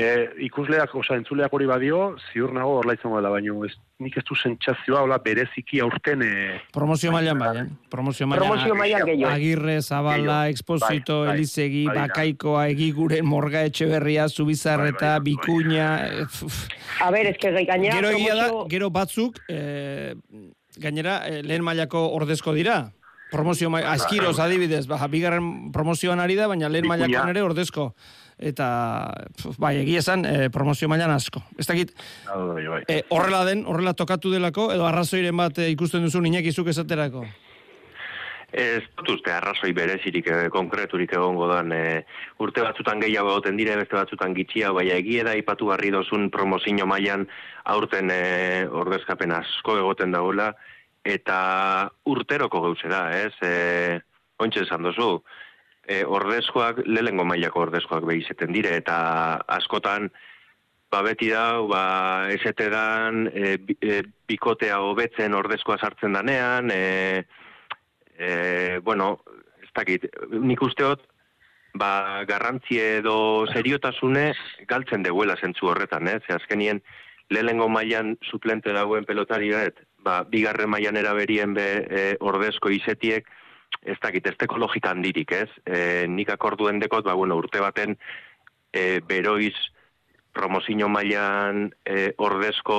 [0.47, 4.35] ikusleak, oza, entzuleak hori badio, ziur nago horla izango dela, baina ez, nik ez du
[4.39, 6.23] sentsazioa, hola, bereziki aurten...
[6.23, 7.65] E, Promozio mailan bai, eh?
[7.91, 8.47] Promozio mailan.
[8.47, 9.33] Promozio mailan gehiago.
[9.33, 10.39] Agirre, Zabala.
[10.49, 15.29] Exposito, Bai, bai, Elizegi, bai, Bakaikoa, Egiguren, Morga Etxeberria, Zubizarreta, Bai, bai, bai.
[15.33, 16.07] Bikuña...
[16.07, 20.15] eh, A ber, ez que gainera Gero egia da, gero batzuk, eh,
[20.77, 22.91] gainera, eh, lehen mailako ordezko dira.
[23.33, 27.95] Promozio maila, askiroz adibidez, ba, bigarren promozioan ari da, baina lehen mailakoan ere ordezko.
[28.37, 28.67] Eta,
[29.37, 31.43] pf, bai, egia esan, eh, promozio mailan asko.
[31.57, 31.93] Ez dakit,
[32.27, 32.83] bai, bai.
[32.87, 37.25] eh, horrela den, horrela tokatu delako, edo arrazoiren bat eh, ikusten duzu inekizuk esaterako.
[38.53, 42.03] Ez dut uste arrazoi berezirik e, konkreturik egongo dan e,
[42.37, 46.85] urte batzutan gehiago egoten dire, beste batzutan gitxia, baina egie da ipatu garri dozun promozino
[46.85, 47.25] mailan
[47.73, 50.51] aurten e, ordezkapen asko egoten dagoela,
[51.03, 51.39] eta
[52.05, 53.33] urteroko gauze da, ez?
[53.41, 54.01] E,
[54.43, 55.23] Ontxe esan dozu,
[55.87, 58.97] e, ordezkoak, lehengo mailako ordezkoak behizeten dire, eta
[59.57, 60.09] askotan,
[60.93, 61.85] ba beti da, ba,
[62.33, 67.23] esete dan, e, e, bikotea hobetzen ordezkoa sartzen danean, e,
[68.17, 69.17] e, bueno,
[69.63, 71.07] ez dakit, nik usteot,
[71.73, 74.31] ba, garrantzi edo seriotasune
[74.69, 76.19] galtzen deguela zentzu horretan, eh?
[76.27, 76.83] Ze azkenien,
[77.33, 79.49] lehengo mailan suplente dagoen pelotari
[80.03, 83.25] ba, bigarren mailan eraberien be e, ordezko izetiek,
[83.81, 85.49] ez dakit, ez teko logika handirik, ez?
[85.65, 87.97] E, nik akorduen dekot, ba, bueno, urte baten
[88.71, 89.55] e, beroiz
[90.33, 92.77] promozino mailan e, ordezko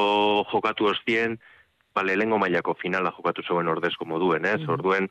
[0.50, 1.38] jokatu ostien,
[1.94, 4.60] ba, lehengo mailako finala jokatu zeuen ordezko moduen, ez?
[4.68, 5.08] Orduen,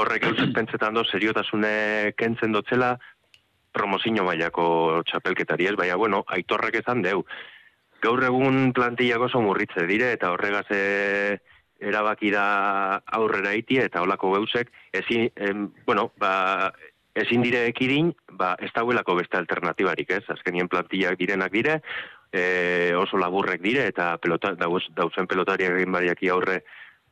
[0.00, 2.96] horrek eusez pentsetan do, seriotasune kentzen dotzela,
[3.74, 7.24] promozino mailako txapelketari ez, baina, bueno, aitorrek ezan deu.
[8.04, 11.38] Gaur egun plantillako oso murritze dire, eta horregaz e,
[11.80, 16.72] erabaki da aurrera iti, eta olako gauzek, ezin, em, bueno, ba,
[17.14, 20.24] ezin dire ekidin, ba, ez dauelako beste alternatibarik, ez?
[20.28, 21.80] Azkenien plantillak direnak dire,
[22.32, 26.62] e, oso laburrek dire, eta pelota, dauz, dauzen pelotariak egin bariaki aurre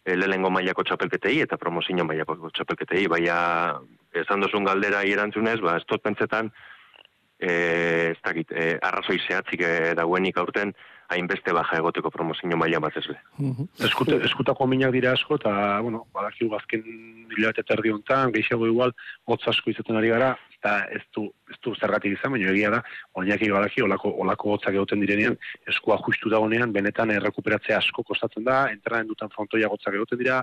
[0.05, 3.79] e, lehengo mailako txapelketei eta promozio mailako txapelketei, baina
[4.19, 6.51] esan dozun galdera erantzunez, ba, ez pentsetan,
[7.43, 10.73] e, ez dakit, e, arrazoi zehatzik e, dauenik aurten,
[11.13, 13.19] hainbeste baja egoteko promozio maila bat ezle.
[13.89, 15.53] Eskute, eskutako minak dira asko, eta,
[15.85, 16.87] bueno, badakigu azken
[17.35, 18.95] hilabete terdi honetan, gehiago igual,
[19.29, 22.83] hotz asko izaten ari gara, eta ez du, ez du zergatik izan, baina egia da,
[23.19, 25.37] oinaki badaki, olako, olako hotzak egoten direnean,
[25.69, 30.41] eskua justu dagonean, benetan errekuperatzea asko kostatzen da, entranen dutan frontoia gotzak egoten dira,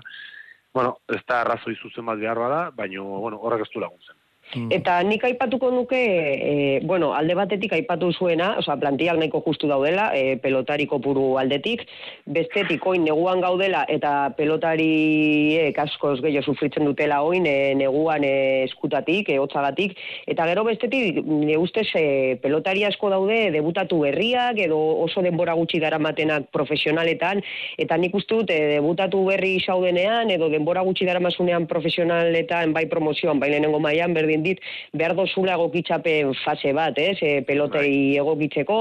[0.74, 4.19] bueno, ez da arrazoi zuzen bat behar bada, baina, bueno, horrek ez du laguntzen.
[4.50, 10.08] Eta nik aipatuko nuke, e, bueno, alde batetik aipatu zuena, osea, plantillak nahiko justu daudela,
[10.16, 11.84] e, pelotari kopuru aldetik,
[12.26, 19.30] bestetik oin neguan gaudela eta pelotariek askoz gehiago sufritzen dutela oin e, neguan e, eskutatik,
[19.30, 19.94] e, hotzagatik,
[20.26, 25.78] eta gero bestetik, ne ustez, e, pelotari asko daude debutatu berriak edo oso denbora gutxi
[25.78, 27.44] daramatenak profesionaletan,
[27.78, 33.38] eta nik uste dut e, debutatu berri saudenean edo denbora gutxi daramasunean profesionaletan bai promozioan,
[33.38, 34.60] bai lehenengo mailan berdin dit,
[34.92, 37.16] behar dozula egokitzapen fase bat, ez?
[37.22, 38.78] E, pelotei egokitzeko,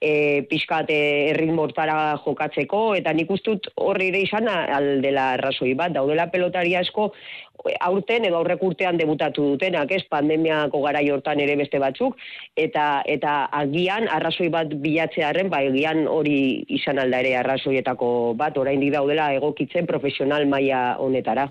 [0.00, 1.00] e, pixkat e,
[1.32, 7.10] erritmortara jokatzeko, eta nik uste dut horri ere izan aldela arrazoi bat, daudela pelotari asko
[7.80, 10.02] aurten edo aurrek urtean debutatu dutenak, ez?
[10.10, 12.18] Pandemiako garai hortan ere beste batzuk,
[12.56, 16.36] eta eta agian arrazoi bat bilatzearen, ba agian hori
[16.80, 21.50] izan alda ere arrazoietako bat, oraindik daudela egokitzen profesional maila honetara.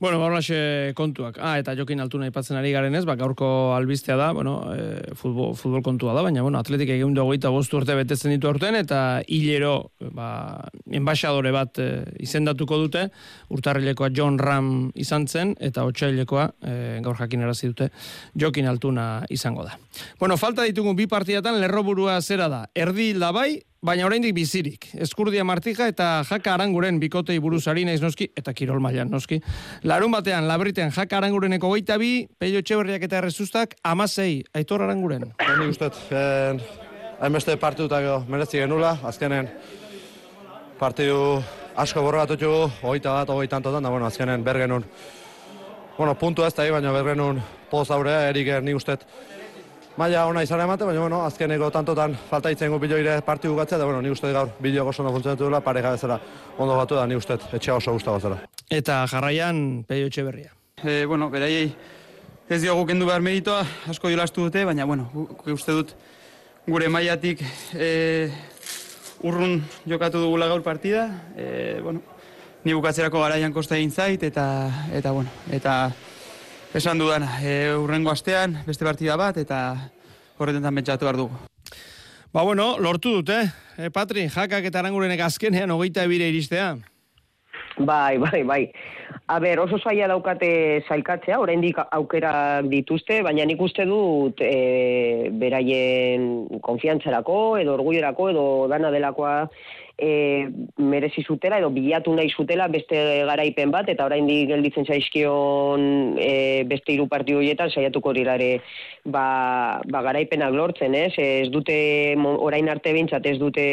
[0.00, 1.36] Bueno, horlaxe kontuak.
[1.44, 5.52] Ah, eta jokin altuna aipatzen ari garen ez, ba, gaurko albistea da, bueno, e, futbol,
[5.52, 9.20] futbol kontua da, baina, bueno, atletik egin dugu eta bostu urte betetzen ditu aurten, eta
[9.28, 10.30] hilero, ba,
[10.88, 11.90] enbaixadore bat e,
[12.24, 13.10] izendatuko dute,
[13.52, 17.92] urtarrilekoa John Ram izan zen, eta otsailekoa, e, gaur jakin arazi dute,
[18.40, 19.76] jokin altuna izango da.
[20.16, 22.64] Bueno, falta ditugun bi partidatan lerroburua zera da.
[22.72, 23.50] Erdi hilda bai,
[23.82, 24.88] baina oraindik bizirik.
[25.00, 29.40] Eskurdia Martija eta Jaka Aranguren bikotei buruzari naiz noski, eta Kirol mailan noski.
[29.88, 35.30] Larun batean, labriten Jaka Arangureneko goita bi, Peio Etxeberriak eta Errezustak, amasei, Aitor Aranguren.
[35.40, 36.60] Nik uste, eh,
[37.20, 39.48] hainbeste partidutak edo merezi genula, azkenen
[40.78, 41.40] partidu
[41.76, 44.84] asko borratu txugu, hogeita bat, hogeita antotan, da bueno, azkenen bergenun,
[45.96, 47.40] bueno, puntu ez da, baina bergenun
[47.70, 48.98] poz aurea, erik nik uste,
[50.00, 53.84] maila ona izan emate, baina bueno, azkeneko tantotan falta itzen gu biloire partidu gatzea, da
[53.88, 56.16] bueno, nik uste gaur bilio oso ondo funtzionatu dela, pareja bezala
[56.56, 58.38] ondo batu da, nik uste etxea oso guztago zela.
[58.70, 60.54] Eta jarraian Peio Etxeberria.
[60.80, 61.66] E, bueno, beraiei
[62.48, 63.60] ez diogu kendu behar meritoa,
[63.92, 65.10] asko jolastu dute, baina, bueno,
[65.52, 65.92] uste dut
[66.66, 67.90] gure mailatik e,
[69.28, 72.00] urrun jokatu dugula gaur partida, e, bueno,
[72.64, 74.46] ni bukatzerako garaian kosta egin zait, eta,
[74.96, 75.90] eta, bueno, eta
[76.74, 79.90] esan dudana, e, urrengo astean beste partida bat, eta
[80.38, 81.40] horretan pentsatu behar dugu.
[82.32, 83.48] Ba bueno, lortu dut, eh?
[83.76, 86.76] E, Patri, jakak eta arangurenek azkenean hogeita ebire iristea.
[87.80, 88.62] Bai, bai, bai.
[89.30, 96.46] A ber, oso zaila daukate zailkatzea, oraindik aukerak dituzte, baina nik uste dut e, beraien
[96.62, 99.34] konfiantzarako, edo orgullerako, edo dana delakoa
[100.00, 102.96] e, merezi zutela, edo bilatu nahi zutela beste
[103.28, 108.50] garaipen bat, eta oraindik gelditzen zaizkion e, beste hiru partidu horietan saiatuko dirare
[109.04, 111.12] ba, ba garaipenak lortzen, ez?
[111.20, 111.76] Ez dute,
[112.16, 113.68] orain arte behintzat ez dute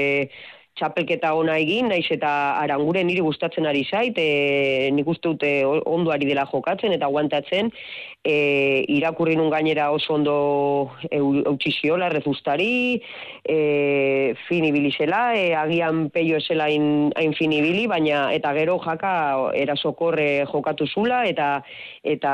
[0.77, 2.29] txapelketa ona egin, naiz eta
[2.61, 7.71] arangure niri gustatzen ari zait, e, nik uste dute ondo ari dela jokatzen eta aguantatzen,
[8.21, 10.37] e, irakurri nun gainera oso ondo
[11.09, 12.09] eu- eutsi ziola
[14.27, 19.11] e, finibili zela, e, agian peio esela hain, hain finibili, baina eta gero jaka
[19.55, 21.63] erasokorre jokatu zula, eta
[22.03, 22.33] eta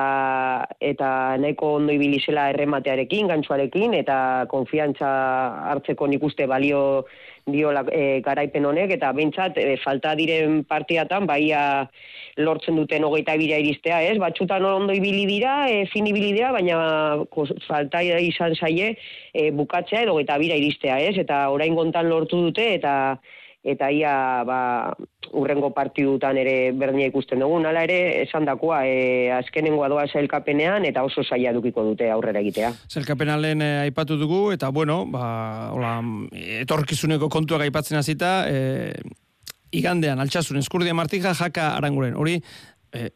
[0.80, 4.18] eta nahiko ondo ibili zela errematearekin, gantsuarekin, eta
[4.50, 5.12] konfiantza
[5.74, 7.06] hartzeko nik uste balio
[7.46, 11.90] diola e, garaipen honek, eta behintzat e, falta diren partiatan, baia
[12.38, 14.18] lortzen duten hogeita bira iristea, ez?
[14.22, 16.78] Batxutan ondo ibili dira, e, fin ibili dira, baina
[17.34, 18.96] kos- falta izan zaie
[19.34, 21.18] e, bukatzea edo hogeita bira iristea, ez?
[21.18, 23.20] Eta orain gontan lortu dute, eta
[23.64, 24.60] eta ia ba,
[25.32, 27.62] urrengo partidutan ere berdina ikusten dugu.
[27.64, 32.74] Hala ere, esan dakoa, e, azkenengoa doa zailkapenean, eta oso zaila dukiko dute aurrera egitea.
[32.92, 35.96] Zelkapenalen eh, aipatu dugu, eta bueno, ba, hola,
[36.60, 38.94] etorkizuneko kontuak aipatzen hasita, eh,
[39.74, 42.20] igandean, altxasun, eskurdia martija, jaka aranguren.
[42.20, 42.42] Hori,
[42.94, 43.10] eh,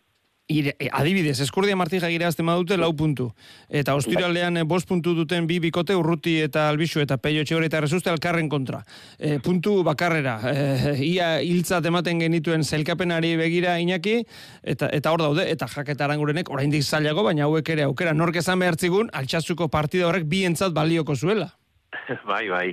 [0.48, 3.28] ire, eh, adibidez, eskurdia martija gireazten badute lau puntu.
[3.70, 7.82] Eta ostiralean eh, bost puntu duten bi bikote urruti eta albixu eta peio etxegore eta
[7.84, 8.84] resuste alkarren kontra.
[9.20, 10.38] Eh, puntu bakarrera.
[10.52, 14.22] Eh, ia hiltzat ematen genituen zelkapenari begira inaki,
[14.64, 18.60] eta, eta hor daude, eta jaketa arangurenek oraindik zailago, baina hauek ere aukera nork esan
[18.64, 21.52] behartzigun, altxasuko partida horrek bientzat balioko zuela.
[22.32, 22.70] bai, bai.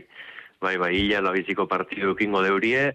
[0.65, 2.95] Bai, bai, hila labiziko partidu kingo deurie,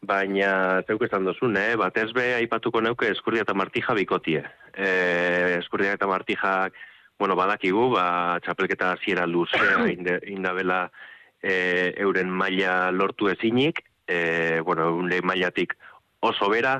[0.00, 1.74] baina zeuk esan dozun, eh?
[1.76, 4.44] Batez be aipatuko neuke eskurdia eta martija bikotie.
[4.74, 6.70] E, eskurdia eta martija,
[7.18, 10.88] bueno, badakigu, ba, txapelketa hasiera luzea inde, indabela
[11.42, 15.74] e, euren maila lortu ezinik, e, bueno, euren mailatik
[16.20, 16.78] oso bera,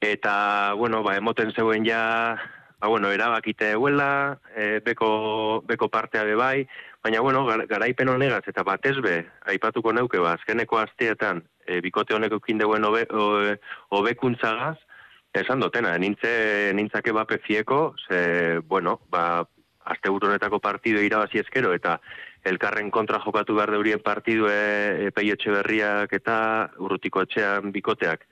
[0.00, 2.38] eta, bueno, ba, emoten zeuen ja,
[2.80, 6.66] ba, bueno, erabakite euela, e, beko, beko partea be bai,
[7.04, 9.20] baina, bueno, gar, garaipen honegaz, eta batez be,
[9.52, 13.56] aipatuko neuke, ba, azkeneko asteetan, e, bikote honek eukin deuen obe, o-
[13.98, 14.78] hobekuntzagaz,
[15.36, 19.44] esan dotena, nintze, nintzake bape fieko, ze, bueno, ba,
[19.88, 21.98] azte honetako partido irabazi ezkero, eta
[22.44, 26.36] elkarren kontra jokatu behar deurien partidu e, peio etxe berriak eta
[26.78, 28.24] urrutiko etxean bikoteak,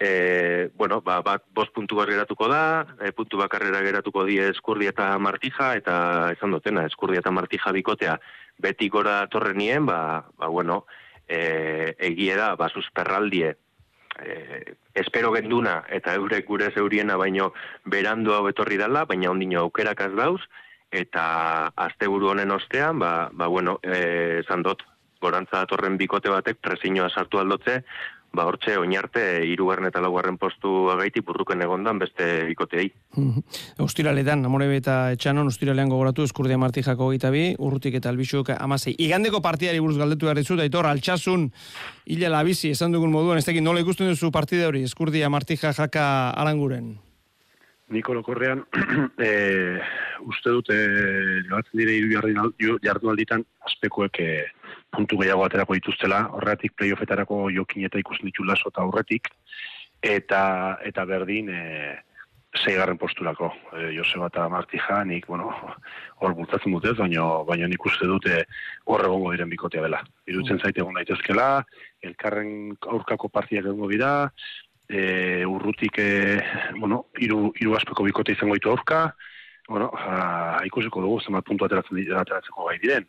[0.00, 4.88] e, bueno, ba, bat bost puntu bat geratuko da, e, puntu bakarrera geratuko die eskurdi
[4.88, 5.96] eta martija, eta
[6.32, 8.16] esan dutena, eskurdi eta martija bikotea
[8.60, 10.84] beti gora torrenien, ba, ba bueno,
[11.30, 13.54] e, egie da, ba, susperraldie,
[14.18, 17.52] e, espero genduna, eta eurek gure zeuriena baino
[17.86, 20.40] berandu hau etorri dala, baina ondino aukerak az dauz,
[20.90, 21.24] eta
[21.86, 24.82] asteburu honen ostean, ba, ba bueno, e, esan dut,
[25.20, 27.82] gorantza datorren bikote batek presiñoa sartu aldotze,
[28.32, 32.86] ba hortxe oinarte hirugarren eta laugarren postu agaiti burruken egondan beste bikoteei.
[33.82, 38.94] Ostiraletan, Amorebe eta Etxanon, ostiralean gogoratu, eskurdia martijako gita bi, urrutik eta albixuk amasei.
[38.98, 41.50] Igandeko partidari buruz galdetu behar dizut, aitor, altxasun,
[42.06, 46.04] hila labizi, esan dugun moduan, ez dakit, nola ikusten duzu partida hori, eskurdia martija jaka
[46.30, 46.98] aranguren.
[47.90, 48.62] Niko lokorrean,
[49.18, 49.30] e,
[50.30, 54.28] uste dut, e, joatzen dire hiru jardunalditan, aspekoek e,
[54.94, 59.32] puntu gehiago aterako dituztela, horretik playoffetarako jokin eta ikusten ditu laso eta horretik,
[60.06, 60.44] eta,
[60.86, 61.98] eta berdin, e,
[62.56, 63.50] zeigarren posturako.
[63.74, 65.50] E, Joseba eta Martija, nik, bueno,
[66.22, 68.44] hor bultzatzen dutez, baina, baina nik uste dute
[68.86, 70.02] hor egongo diren bikotea dela.
[70.30, 71.64] Irutzen zaite egon daitezkela,
[72.02, 74.30] elkarren aurkako partiak egongo dira,
[74.90, 76.42] e, urrutik, e,
[76.78, 79.14] bueno, iru, iru aspeko bikote izango ditu aurka,
[79.68, 83.06] bueno, a, ikusiko dugu zenbat puntu ateratzen, ateratzeko gai diren.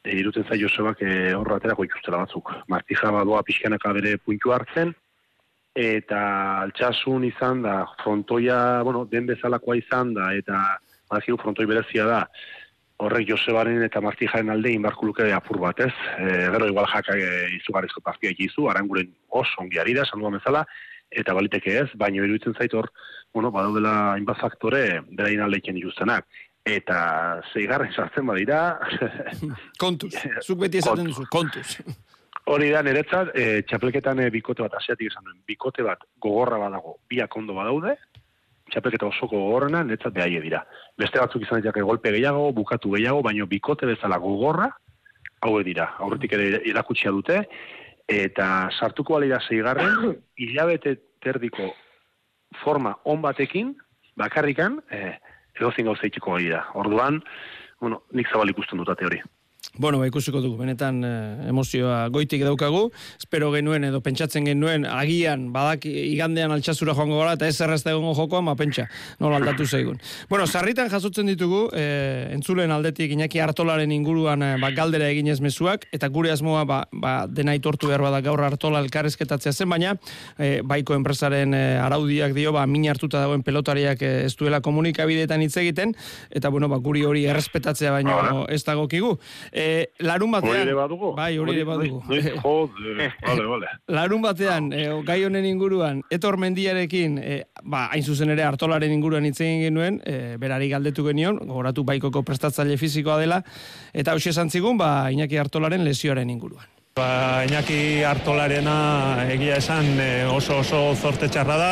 [0.00, 2.54] E, iruten zai Josebak e, horra aterako ikustela batzuk.
[2.72, 4.94] Martija badoa pixkanaka bere puntu hartzen,
[5.76, 6.22] eta
[6.62, 10.62] altxasun izan da, frontoia, bueno, den bezalakoa izan da, eta
[11.10, 12.22] badakigu frontoi berezia da,
[13.00, 15.92] horrek Josebaren eta Martijaren alde inbarku luke apur bat, ez?
[16.16, 17.28] E, gero igual jaka e,
[17.60, 20.64] izugarrizko partia ikizu, aranguren oso ongi ari da, esan duan bezala,
[21.10, 22.90] eta baliteke ez, baina iruditzen zait hor,
[23.34, 26.26] bueno, badaudela hainbat faktore beraien alde iken dituztenak.
[26.66, 27.00] Eta
[27.54, 28.60] zeigarren sartzen badira,
[29.82, 30.12] Kontuz,
[30.44, 31.80] zuk beti esaten duzu, kontuz.
[32.50, 36.96] Hori da, niretzat, e, txapelketan e, bikote bat, asiatik esan duen, bikote bat gogorra badago,
[37.10, 37.94] biak ondo badaude,
[38.70, 40.62] txapelketa osoko gogorrena, niretzat behaie dira.
[40.98, 44.70] Beste batzuk izan ditzake golpe gehiago, bukatu gehiago, baino bikote bezala gogorra,
[45.46, 45.90] hauek dira.
[46.04, 47.42] Aurretik ere erakutsia dute,
[48.10, 51.70] eta sartuko alira zeigarren, hilabete terdiko
[52.64, 53.74] forma on batekin,
[54.18, 55.18] bakarrikan, eh,
[55.56, 56.64] edozin gauza itxiko da.
[56.74, 57.22] Orduan,
[57.80, 59.20] bueno, nik zabal ikusten dut ate hori.
[59.78, 62.88] Bueno, ba, ikusiko dugu, benetan eh, emozioa goitik daukagu,
[63.20, 68.16] espero genuen edo pentsatzen genuen agian badak igandean altxasura joango gara eta ez errezta egongo
[68.18, 68.88] jokoan, ma pentsa,
[69.22, 70.00] nola aldatu zaigun.
[70.28, 75.86] Bueno, sarritan jasotzen ditugu, eh, entzulen aldetik Iñaki Artolaren inguruan eh, ba, galdera eginez mezuak,
[75.94, 79.94] eta gure asmoa ba, ba, dena itortu behar bada gaur Artola elkarrezketatzea zen, baina
[80.36, 85.46] eh, baiko enpresaren eh, araudiak dio, ba, min hartuta dagoen pelotariak eh, ez duela komunikabideetan
[85.46, 85.94] hitz egiten,
[86.34, 89.14] eta bueno, ba, guri hori errespetatzea baino ez dagokigu.
[89.60, 90.54] E, larun batean...
[90.54, 91.12] Hori ere badugu?
[91.18, 92.00] Bai, hori ere badugu.
[92.10, 93.72] Jode, vale, vale.
[93.92, 99.28] larun batean, e, gai honen inguruan, etor mendiarekin, e, ba, hain zuzen ere hartolaren inguruan
[99.28, 103.42] hitz egin genuen, e, berari galdetu genion, gogoratu baikoko prestatzaile fizikoa dela,
[103.92, 106.79] eta hausia esan zigun, ba, Iñaki hartolaren lesioaren inguruan.
[106.96, 111.68] Ba, Iñaki Artolarena egia esan e, oso oso zorte txarra da,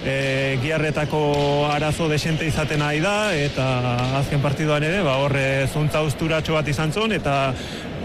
[0.00, 1.20] e, giarretako
[1.68, 3.66] arazo desente izaten ari da, eta
[4.22, 7.52] azken partiduan ere, ba, horre zuntza austuratxo bat izan zuen, eta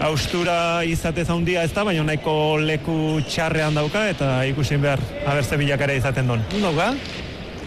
[0.04, 5.96] austura izate zaundia ez da, baina nahiko leku txarrean dauka, eta ikusin behar, abertze bilakare
[5.96, 6.44] izaten don.
[6.60, 6.92] Dauka?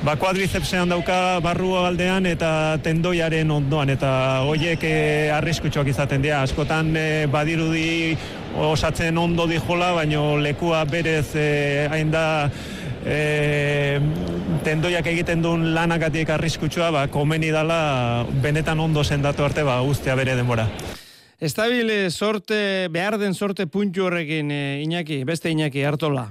[0.03, 4.09] Ba, kuadricepsean dauka barru aldean eta tendoiaren ondoan, eta
[4.43, 4.95] hoiek e,
[5.31, 6.41] arriskutsuak izaten dira.
[6.43, 8.17] Askotan e, badirudi
[8.55, 12.49] osatzen ondo dijola, baino lekua berez e, hain da
[13.05, 13.99] e,
[14.63, 20.35] tendoiak egiten duen lanakatik arriskutsua, ba, komeni dala benetan ondo sendatu arte, ba, ustea bere
[20.39, 20.67] denbora.
[21.43, 26.29] Estabile sorte, behar den sorte puntu horrekin, e, Iñaki, beste Iñaki, hartola.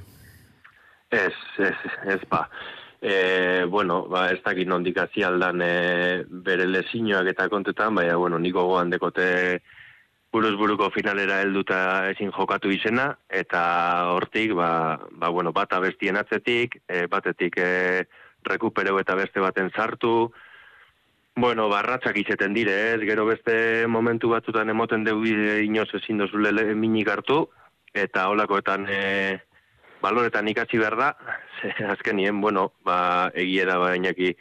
[1.10, 1.76] Ez, ez,
[2.08, 2.46] ez ba.
[3.02, 8.38] E, bueno, ba, ez dakit nondik hazi aldan e, bere lezinoak eta kontetan, baina, bueno,
[8.38, 9.26] niko goan dekote
[10.32, 13.62] buruz buruko finalera helduta ezin jokatu izena, eta
[14.14, 18.06] hortik, ba, ba bueno, bat abestien atzetik, e, batetik e,
[18.48, 20.32] rekupereu eta beste baten sartu,
[21.34, 23.00] Bueno, barratzak izeten dire, ez?
[23.08, 25.30] Gero beste momentu batzutan emoten dugu
[25.64, 27.46] inoz ezin dozule minik hartu,
[27.94, 28.98] eta holakoetan e,
[30.02, 31.08] baloretan ikatzi behar da,
[31.62, 34.34] ze azkenien, bueno, ba, egiera bainaki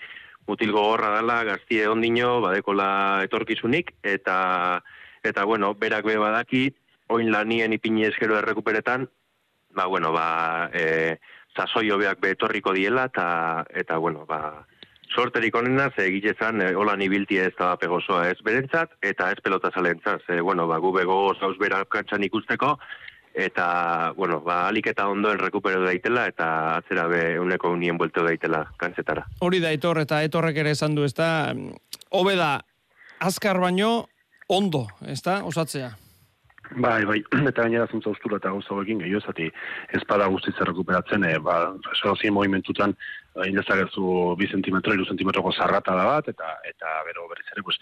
[0.47, 2.89] mutilgo gorra dela, gaztie ondino, badekola
[3.23, 4.81] etorkizunik, eta,
[5.23, 6.69] eta bueno, berak be badaki,
[7.11, 9.07] oin lanien ipini eskero errekuperetan,
[9.75, 11.17] ba, bueno, ba, e,
[11.55, 14.65] sasoi hobeak be etorriko diela, eta, eta bueno, ba,
[15.15, 19.71] sorterik onena, ze egitezan, e, hola nibilti ez da pegosoa ez berentzat, eta ez pelota
[19.73, 22.77] zalentzat, ze, bueno, ba, gu bego zauz berak kantxan ikusteko,
[23.33, 28.65] eta, bueno, ba, alik eta ondoen rekupero daitela, eta atzera be uneko unien buelto daitela
[28.79, 29.25] kantzetara.
[29.39, 31.53] Hori da etor, eta etorrek ere esan du, ez da,
[32.11, 32.57] hobe da,
[33.19, 34.10] azkar baino,
[34.51, 35.91] ondo, ez da, osatzea.
[36.71, 39.49] Bai, bai, eta gainera zuntza ustura eta gauza hauekin gehiago zati
[39.97, 41.57] espada guztiz errekuperatzen, e, ba,
[41.91, 42.93] esodozien movimentutan,
[43.47, 47.77] indezagerzu bi zentimetro, iru zentimetroko zarrata da bat, eta eta bero berriz ere, pues,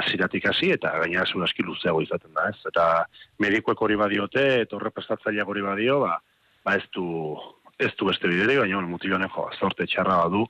[0.00, 2.58] aziratik hasi eta gainera zuen aski luzeago izaten da, ez?
[2.70, 2.86] Eta
[3.42, 6.18] medikoek hori badiote, eta horre prestatzaileak hori badio, ba,
[6.66, 7.08] ba ez du,
[7.78, 10.46] ez du beste bidere, baina bueno, mutilionen jo, zorte txarra badu,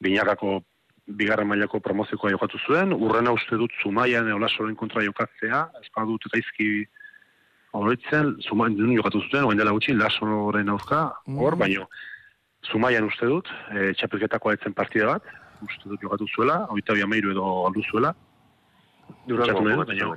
[0.00, 0.60] binakako
[1.06, 6.86] bigarren mailako promozioko jokatu zuen, urrena uste dut zumaian eolasoren kontra jokatzea, ez badut gaizki
[7.76, 11.62] horitzen, zumaian duen jokatu zuen, oen dela gutxi, lasoren aurka, hor, mm.
[11.62, 11.88] baino,
[12.66, 17.50] zumaian uste dut, e, txapelketako etzen partida bat, uste dut jokatu zuela, oita biameiru edo
[17.68, 18.14] aldu zuela,
[19.26, 20.16] Durango,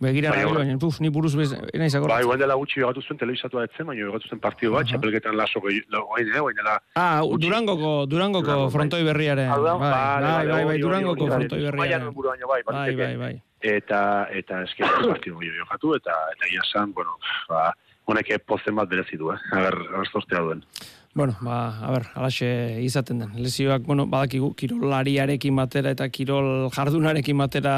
[0.00, 2.14] Begira bai, baina, puf, ni buruz bez, naiz agorra.
[2.14, 4.92] Bai, igual dela gutxi jogatu zuen telebizatu etzen, baina jogatu zuen partido bat, uh -huh.
[4.94, 6.80] txapelketan laso guain, eh, dela...
[6.94, 9.50] Ah, Durangoko, Durangoko Durango, frontoi berriaren.
[9.50, 12.14] Bai, bai, bai, bai, Durangoko frontoi berriaren.
[12.14, 13.42] Bai, bai, bai, bai.
[13.60, 14.82] Eta, eta eski,
[15.12, 17.74] partido gehi jogatu, eta, eta ia san, bueno, ba,
[18.10, 20.64] honek pozen bat berezidu, eh, agar, agar duen.
[21.12, 22.46] Bueno, ba, a ber, alaxe
[22.84, 23.32] izaten den.
[23.42, 27.72] Lesioak, bueno, badakigu, kirolariarekin batera eta kirol jardunarekin batera,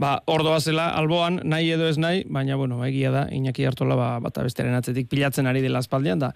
[0.00, 4.08] ba, ordoa zela, alboan, nahi edo ez nahi, baina, bueno, egia da, Iñaki hartola, ba,
[4.24, 6.32] bata besteren atzetik pilatzen ari dela espaldian, da,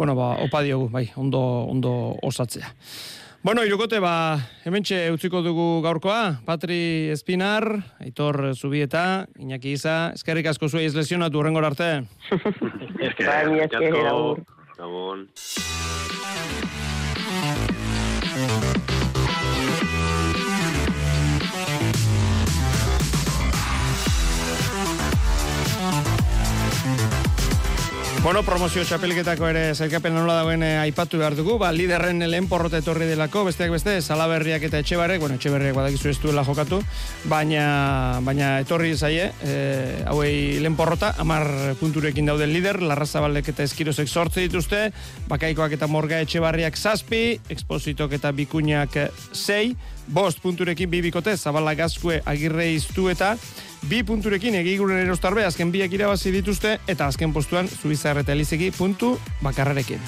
[0.00, 1.92] bueno, ba, opa diogu, bai, ondo, ondo
[2.24, 2.72] osatzea.
[3.46, 4.82] Bueno, irukote, ba, hemen
[5.14, 7.62] utziko dugu gaurkoa, Patri Espinar,
[8.02, 12.02] Aitor Zubieta, Iñaki Iza, eskerrik asko zuei ez lesionatu horrengor arte.
[13.06, 14.34] Eskerrik asko.
[28.22, 32.80] Bueno, promozio txapelketako ere zailkapen nola dagoen eh, aipatu behar dugu, ba, liderren lehen porrota
[32.82, 36.80] etorri delako, besteak beste, salaberriak eta etxebarrek, bueno, etxebarriak badakizu ez duela jokatu,
[37.30, 39.56] baina, baina etorri zaie, e,
[40.10, 41.46] hauei lehen porrota, amar
[41.78, 44.88] punturekin dauden lider, larrazabaldek eta eskirozek sortze dituzte,
[45.30, 48.98] bakaikoak eta morga etxebarriak zazpi, ekspositok eta bikuñak
[49.30, 53.34] sei, bost punturekin bibikote, zabala gazkue agirre iztu eta,
[53.86, 58.34] bi punturekin egiguren erostarbe azken biak irabazi dituzte eta azken postuan Zubizar eta
[58.76, 60.00] puntu bakarrarekin.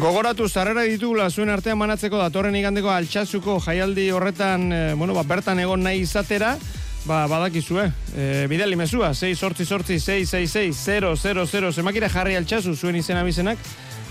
[0.00, 5.58] Gogoratu zarrera ditugula zuen artean manatzeko datorren igandeko altxasuko jaialdi horretan, e, bueno, ba, bertan
[5.60, 6.56] egon nahi izatera,
[7.04, 10.72] ba, badakizue, e, bidali mezua, 6 sortzi sortzi 666
[11.20, 13.58] 000 000 zemakira jarri altxasu zuen izena bizenak,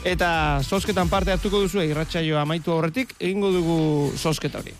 [0.03, 3.77] eta sosketan parte hartuko duzu irratsaioa amaitu aurretik, egingo dugu
[4.17, 4.73] sosketa hori.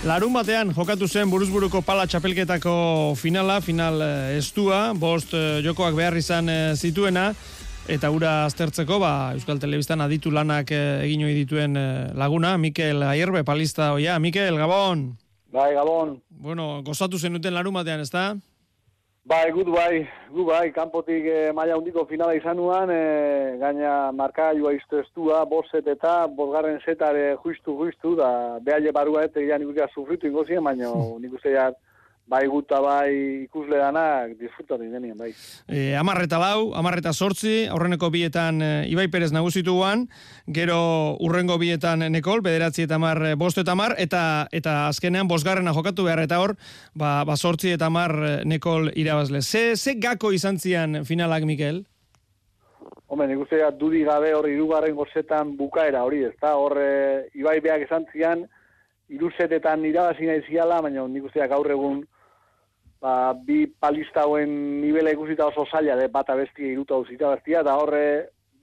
[0.00, 2.72] Larun batean jokatu zen buruzburuko pala txapelketako
[3.20, 7.34] finala, final eh, estua, bost eh, jokoak behar izan eh, zituena,
[7.84, 11.76] eta ura aztertzeko, ba, Euskal Telebistan aditu lanak egin hori dituen
[12.16, 14.16] laguna, Mikel Aierbe, palista oia.
[14.18, 15.10] Mikel, Gabon!
[15.52, 16.16] Bai, Gabon!
[16.30, 18.30] Bueno, gozatu zen duten larun batean, ez da?
[19.22, 24.72] Bai, gut bai, gut bai, kanpotik e, maila hundiko finala izan nuan, e, gaina markailua
[24.72, 28.30] iztu estua, boset eta bosgarren zetare justu justu, da
[28.64, 30.88] behaile barua eta ja nik sufritu ingozien, baina
[31.22, 31.52] nik uste
[32.30, 33.10] bai guta bai
[33.44, 35.32] ikusle danak disfrutatu ingenien, bai.
[35.66, 40.06] E, amarreta lau, amarreta sortzi, aurreneko bietan e, Ibai Perez nagusitu guan,
[40.46, 40.78] gero
[41.26, 44.22] urrengo bietan Nekol, bederatzi eta mar, e, bost eta mar, eta,
[44.54, 46.54] eta azkenean bosgarrena jokatu behar eta hor,
[46.94, 49.42] ba, ba sortzi eta mar e, Nekol irabazle.
[49.42, 51.82] Ze, ze gako izan zian finalak, Mikel?
[53.10, 57.58] Hombre, nik uste dudi gabe hor irugarren gozetan bukaera hori, ez da, hor e, Ibai
[57.58, 58.46] beak izan zian,
[59.10, 62.04] iruzetetan irabazi nahi ziala, baina nik uste gaur egun
[63.00, 67.76] ba, bi palista hauen nivela ikusita oso zaila, de bata bestia iruta uzita bestia, da
[67.80, 68.04] horre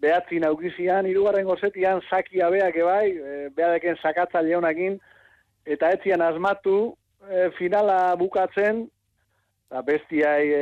[0.02, 5.00] behatzin aukizian, irugarren gozetian, sakia beak ebai, e, beadeken sakatza leonakin,
[5.66, 6.94] eta etzian asmatu,
[7.26, 8.86] e, finala bukatzen,
[9.74, 10.62] da bestia e,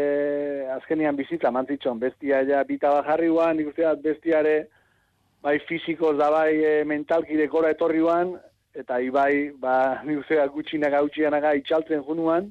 [0.77, 4.57] azkenian bizitza mantzitxon, bestia ja bita bajarri guan, ikusteat bestiare,
[5.43, 8.37] bai fizikoz da bai e, mentalki dekora etorri guan,
[8.75, 12.49] eta ibai, ba, nik usteat gutxinak hau itxaltzen junuan,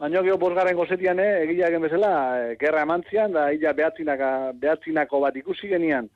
[0.00, 5.20] Baina geho bosgarren gozetian, eh, egia egen bezala, eh, gerra emantzian, da illa behatzinaka, behatzinako
[5.20, 6.08] bat ikusi genian.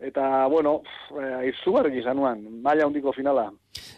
[0.00, 0.80] Eta, bueno,
[1.20, 3.50] eh, izugarrik izan nuan, maila hundiko finala.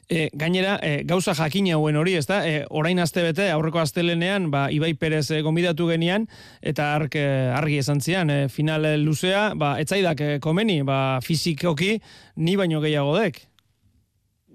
[0.09, 2.41] E, gainera, e, gauza jakin hauen hori, ez da?
[2.49, 6.25] E, orain azte bete, aurreko astelenean, ba, Ibai Perez e, gombidatu genian,
[6.63, 11.99] eta ark, e, argi esan zian, e, final luzea, ba, etzaidak e, komeni, ba, fizikoki,
[12.37, 13.43] ni baino gehiago dek.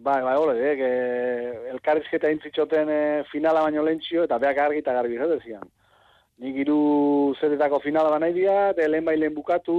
[0.04, 4.96] Bai, bai, hori, eh, que elkarrizketa intzitxoten eh, finala baino lentzio, eta beak argi eta
[4.98, 5.64] garbi zate zian.
[6.44, 6.80] Nik iru
[7.40, 9.78] zetetako finala baina idia, de lehen bai lehen bukatu,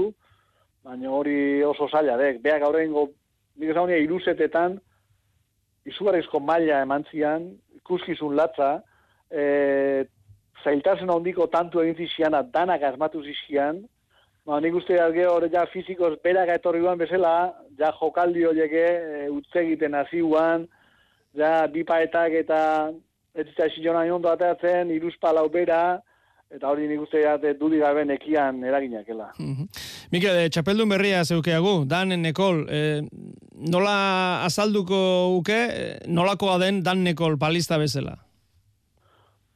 [0.88, 1.36] baina hori
[1.68, 3.10] oso zaila, dek, beak aurrengo,
[3.60, 4.78] nik ez haunia iru zetetan,
[5.92, 7.50] izugarrizko maila eman zian,
[7.82, 8.70] ikuskizun latza,
[9.28, 10.06] eh,
[10.64, 13.84] zailtasun handiko tantu egin ziziana, danak asmatu zizian,
[14.44, 18.88] Ba, nik uste dut gero, ja, fizikoz berak etorri guan bezala, ja, jokaldi horiek e,
[19.32, 20.66] utze egiten hasi guan,
[21.32, 22.58] ja, bipaetak eta
[23.34, 26.02] ez zita xilona ondo atatzen, iruzpalau bera,
[26.52, 29.32] eta hori nik uste dut dudi gabe nekian eraginakela.
[29.38, 29.68] Mm -hmm.
[30.12, 33.00] Mikel, e, txapeldun berria zeukeagu, Dan Nekol, e,
[33.72, 35.00] nola azalduko
[35.38, 38.23] uke, e, nolakoa den Dan Nekol palista bezala?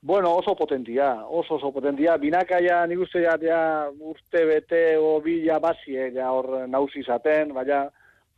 [0.00, 2.16] Bueno, oso potentia, oso oso potentia.
[2.16, 7.88] Binakaia nik uste ja, ja urte bete o bila basie ja hor nauzi zaten, baina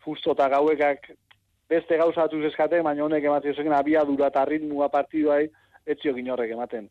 [0.00, 1.11] fusto eta gauekak
[1.68, 5.44] beste gauza batuz eskaten, baina honek ematen zekin abia dura eta ritmua partiduai
[5.86, 6.88] etzio ginorrek ematen.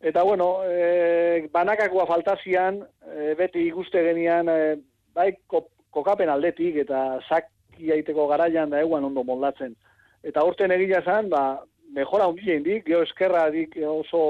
[0.00, 4.76] Eta bueno, e, banakakoa faltazian, e, beti ikuste genian, e,
[5.16, 9.74] bai kokapen aldetik eta zaki aiteko garaian da eguan ondo moldatzen.
[10.22, 11.64] Eta urten egila zan, ba,
[11.94, 14.22] mejora hundile indik, geho eskerra dik oso,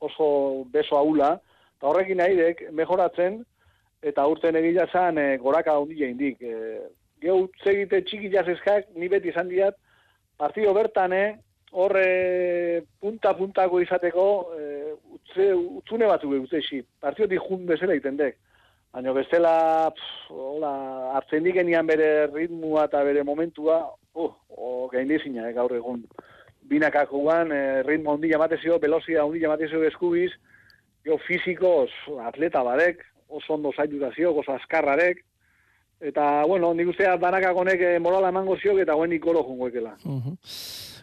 [0.00, 0.28] oso
[0.72, 1.36] beso haula,
[1.76, 3.42] eta horrekin nahi mejoratzen,
[4.02, 6.42] eta urten egila zan e, goraka hundile indik.
[6.42, 6.80] E,
[7.22, 9.76] geho utzegite txiki jazezkak, ni beti izan diat,
[10.38, 11.24] partido bertan, e,
[11.76, 14.66] horre punta-puntako izateko, e,
[15.16, 18.38] utze, utzune batzu utze isi, partido di jun bezala egiten dek.
[18.96, 19.92] Baina bestela,
[20.32, 20.72] hola,
[21.18, 23.82] hartzen dikenian bere ritmua eta bere momentua,
[24.16, 26.06] uh, oh, gaindizina, eh, gaur egun
[26.68, 30.32] binakako guan, e, ritmo hundi jamatezio, velozia hundi jamatezio eskubiz,
[31.06, 31.86] jo fiziko
[32.26, 35.22] atleta badek, oso ondo zaitutazio, oso askarrarek,
[36.00, 39.96] eta, bueno, nik usteat banakakonek e, morala emango ziok eta guen ikolo jungoekela.
[40.04, 40.36] Uh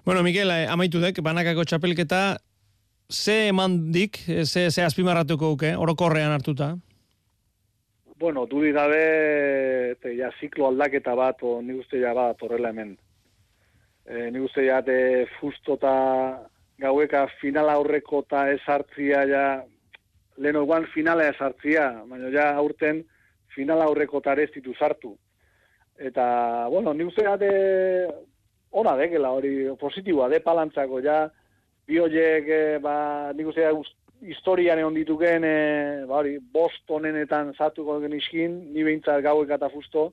[0.05, 2.35] Bueno, Mikel, eh, amaitu dek, banakako txapelketa,
[3.07, 6.73] ze emandik, eh, ze, ze azpimarratuko uke, orokorrean hartuta?
[8.19, 12.97] Bueno, duri gabe, te, ja, ziklo aldaketa bat, o nik uste ja bat horrela hemen.
[14.05, 15.93] E, nik uste ja, te, fusto eta
[16.83, 19.45] gaueka finala aurreko eta esartzia ja,
[20.37, 23.03] lehen guan finala esartzia, baina ja aurten
[23.55, 25.15] finala aurreko eta ez ditu sartu.
[25.97, 26.25] Eta,
[26.73, 27.51] bueno, nik uste ja, te,
[28.73, 31.27] ona dekela hori positiboa, de palantzako, ja,
[31.87, 32.95] bi horiek, eh, ba,
[33.45, 33.71] uste ja,
[34.23, 35.55] historian egon dituken, e,
[36.09, 40.11] ba, hori, bost honenetan zatuko geniskin, ni behintzat gauek eta fusto.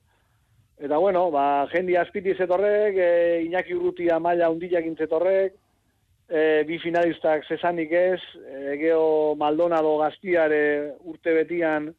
[0.81, 3.09] Eta bueno, ba, jendi azpiti zetorrek, e,
[3.45, 5.53] Iñaki Urrutia maila undiak intzetorrek,
[6.25, 10.63] e, bi finalistak zesanik ez, e, geho Maldonado gaztiare
[11.05, 11.91] urte betian,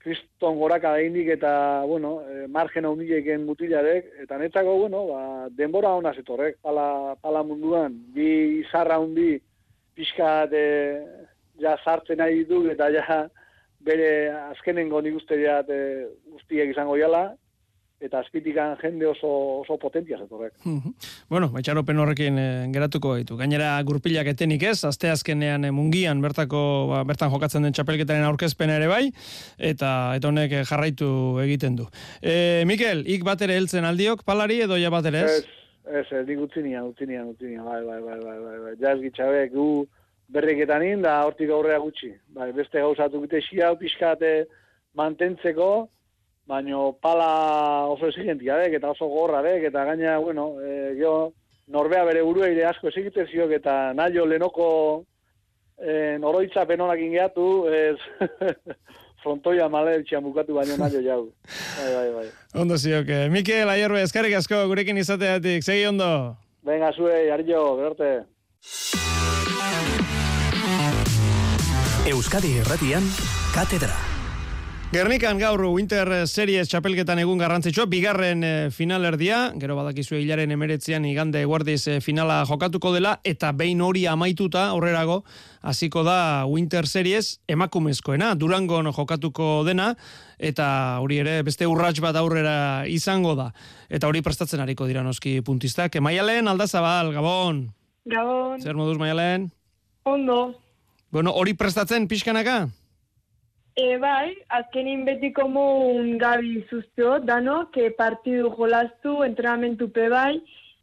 [0.00, 1.52] kriston goraka daindik eta,
[1.84, 5.22] bueno, e, margena hundileken mutilarek, eta netzako, bueno, ba,
[5.60, 6.88] denbora hona zetorrek, pala,
[7.20, 8.30] pala munduan, bi
[8.64, 9.36] izarra hundi,
[9.94, 10.66] pixka de,
[11.60, 13.22] ja sartzen nahi ditu eta ja
[13.84, 14.10] bere
[14.48, 17.34] azkenengo nik uste ja guztiek izango jala
[18.02, 19.28] eta azpitikan jende oso,
[19.62, 20.52] oso potentia zetorrek.
[21.30, 23.38] bueno, baitxaropen horrekin e, geratuko gaitu.
[23.40, 28.72] Gainera gurpilak etenik ez, azte azkenean e, mungian bertako, ba, bertan jokatzen den txapelketaren aurkezpen
[28.74, 29.08] ere bai,
[29.58, 31.08] eta eta honek eh, jarraitu
[31.44, 31.88] egiten du.
[32.20, 35.36] E, Mikel, ik bat ere heltzen aldiok, palari edo ja bat ere ez?
[35.84, 39.86] Ez, ez, nik utzinian, utzinian, utzinian, bai, bai, bai, bai, bai, bai, jaz gitxabek, gu,
[40.34, 42.14] berriketan da hortik aurrea gutxi.
[42.34, 44.46] Bai, beste gauzatu bite xia, pixkate
[44.96, 45.88] mantentzeko,
[46.46, 51.32] baino pala oso exigentia dek, eta oso gorra dek, eta gaina, bueno, e, jo,
[51.72, 54.68] norbea bere burua ire asko esigite ziok, eta naio lenoko
[55.78, 57.96] e, noroitza penonak ingeatu, ez
[59.24, 61.22] frontoia male bukatu baino naio jau.
[61.80, 62.28] Bai, bai, bai.
[62.60, 66.36] Ondo ziok, Mikel, aierbe, eskarrik asko, gurekin izateatik, segi ondo.
[66.64, 68.24] Venga, zue, arillo, berarte.
[72.04, 73.02] Euskadi Erratian,
[73.54, 74.13] Katedra.
[74.94, 81.40] Gernikan gaur Winter Series txapelketan egun garrantzitsua, bigarren eh, finalerdia, gero badakizu hilaren emeretzean igande
[81.50, 85.16] guardiz eh, finala jokatuko dela, eta behin hori amaituta horrerago,
[85.66, 89.88] hasiko da Winter Series emakumezkoena, durangon jokatuko dena,
[90.38, 90.68] eta
[91.02, 92.54] hori ere beste urrats bat aurrera
[92.86, 93.48] izango da.
[93.90, 95.98] Eta hori prestatzen hariko dira noski puntistak.
[95.98, 97.64] Maialen, aldazabal, Gabon!
[98.06, 98.62] Gabon!
[98.62, 99.50] Zer moduz, Maialen?
[100.06, 100.54] Ondo,
[101.10, 102.68] Bueno, hori prestatzen pixkanaka?
[103.74, 110.36] E, bai, azkenin betiko mun gabi zuzteo, dano, que partidu jolastu, entrenamentu pe bai,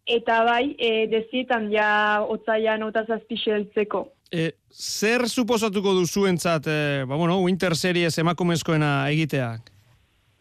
[0.03, 4.09] eta bai, e, dezitan ja otzaian otaz azpixeltzeko.
[4.31, 9.71] E, zer suposatuko duzuentzat, e, ba, bueno, Winter Series emakumezkoena egiteak?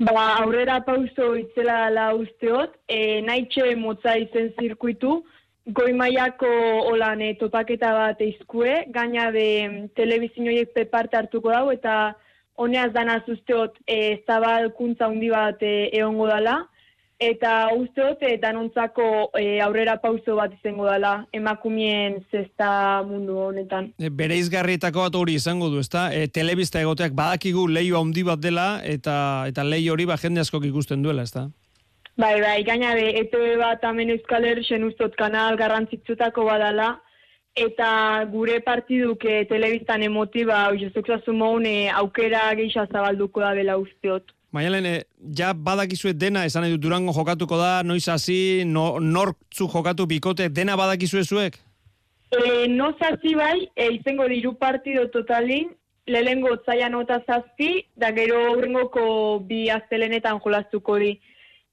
[0.01, 5.23] Ba, aurrera pauso itzela la usteot, e, nahi motza izen zirkuitu,
[5.67, 6.51] goi maiako
[6.89, 12.17] holan e, topaketa bat eizkue, gaina de mm, telebizinoiek pe parte hartuko dau, eta
[12.57, 16.59] honeaz dana usteot e, zabalkuntza handi bat e, egongo dala,
[17.21, 23.91] eta usteot e, danontzako e, aurrera pauso bat izango dala emakumien zesta mundu honetan.
[24.01, 26.09] E, bere izgarrietako bat hori izango du, ezta?
[26.17, 29.17] E, telebista egoteak badakigu leio handi bat dela, eta
[29.53, 31.51] eta leio hori ba jende askok ikusten duela, ezta?
[32.21, 36.95] Bai, bai, gaina be, ETV bat amen euskal erxen ustot kanal garrantzitzutako badala,
[37.57, 44.31] eta gure partiduk e, telebiztan emotiba, oizezuk zazu moune, aukera geixa zabalduko da bela usteot.
[44.53, 44.95] Maialen, e,
[45.37, 50.77] ja badakizuet dena, esan edu durango jokatuko da, noiz hasi, no, nortzu jokatu bikote, dena
[50.79, 51.59] badakizue zuek?
[52.31, 55.71] E, no zazi bai, e, izango diru partido totalin,
[56.11, 59.03] lehengo zaian nota zazpi, da gero urrengoko
[59.47, 61.13] bi aztelenetan jolastuko di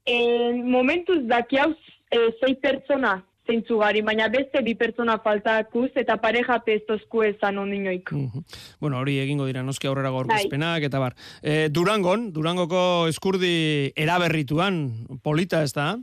[0.08, 1.76] en momentuz dakiauz
[2.10, 3.18] e, zei pertsona
[3.48, 8.12] zeintzu gari, baina beste bi pertsona faltakuz eta pareja pestozku ezan ondinoik.
[8.12, 8.44] Uh
[8.80, 11.16] Bueno, hori egingo dira noski aurrera gorguzpenak eta bar.
[11.42, 14.84] E, Durangon, Durangoko eskurdi eraberrituan,
[15.22, 15.96] polita ez da?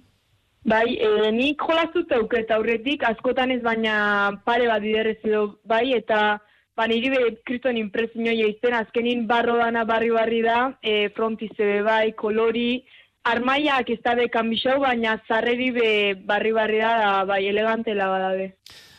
[0.65, 6.39] Bai, e, nik jolaztut eta aurretik, askotan ez baina pare bat biderrez edo bai, eta
[6.75, 12.83] ba, niri be kriston impresioi izten, azkenin barro dana barri-barri da, e, frontize bai, kolori,
[13.25, 18.55] armaiak ez da bekan baina zarreri be barri-barri da, bai, elegante badabe.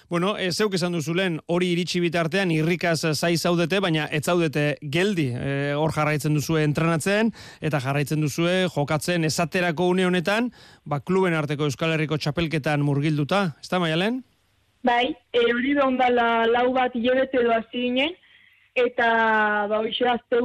[0.09, 5.33] Bueno, e, zeuk esan duzulen, hori iritsi bitartean irrikaz zai zaudete, baina ez zaudete geldi.
[5.35, 10.53] E, hor jarraitzen duzue entrenatzen, eta jarraitzen duzue jokatzen esaterako une honetan,
[10.85, 13.57] ba, kluben arteko Euskal Herriko txapelketan murgilduta.
[13.61, 14.23] Ez da, Maialen?
[14.87, 18.15] Bai, e, hori da ondala lau bat hilabete hasi ginen,
[18.77, 20.37] eta ba hoxe azte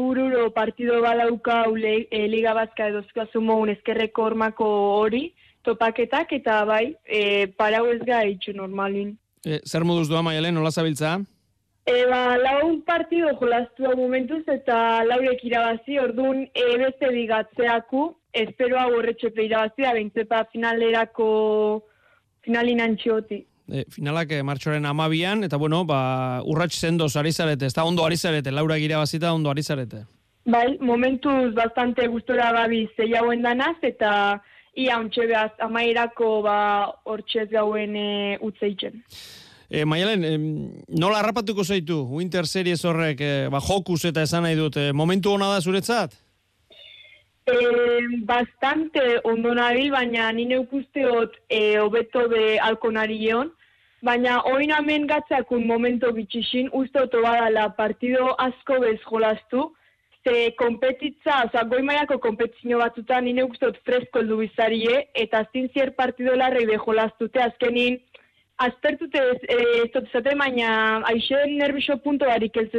[0.55, 4.65] partido badauka ule, e, Liga Baska edo zukazumo un eskerreko hormako
[4.99, 9.17] hori, topaketak eta bai, e, parau ez gaitxu normalin.
[9.45, 11.19] E, zer moduz doa, Maialen, nola zabiltza?
[11.85, 18.79] E, ba, lau partido jolaztu hau momentuz eta laurek irabazi, orduan e, beste bigatzeaku, espero
[18.79, 21.29] hau horretxepe irabazi, da bintzepa finalerako
[22.45, 23.45] finalin antxioti.
[23.71, 28.03] E, finalak e, martxoren amabian, eta bueno, ba, urrats sendoz ari zarete, ez da ondo
[28.03, 30.03] ari zarete, laura irabazita ondo ari zarete.
[30.43, 34.41] Bai, momentuz bastante gustora gabi zei hauen danaz, eta
[34.75, 36.57] ia ontxe behaz amairako ba,
[37.07, 38.09] hortxez gauen e,
[38.43, 38.99] utzeitzen.
[39.71, 40.43] E, Maialen, em,
[40.99, 45.31] nola harrapatuko zaitu Winter Series horrek, e, ba, jokus eta esan nahi dut, e, momentu
[45.31, 46.17] hona da zuretzat?
[47.47, 47.55] E,
[48.27, 53.55] bastante ondo nabil, baina nine ukusteot e, obeto be alkonari egon,
[54.03, 59.71] baina oin hemen gatzakun momento bitxixin, uste badala partido asko bez jolastu,
[60.23, 65.93] ze kompetitza, oza, goi maiako kompetizio batzutan nine ukstot fresko eldu bizarie, eta aztin zier
[65.95, 67.97] partido larrei bejolaztute, azkenin,
[68.57, 72.69] aztertute ez, e, ez dut esate, baina aixen nervixo punto barik ez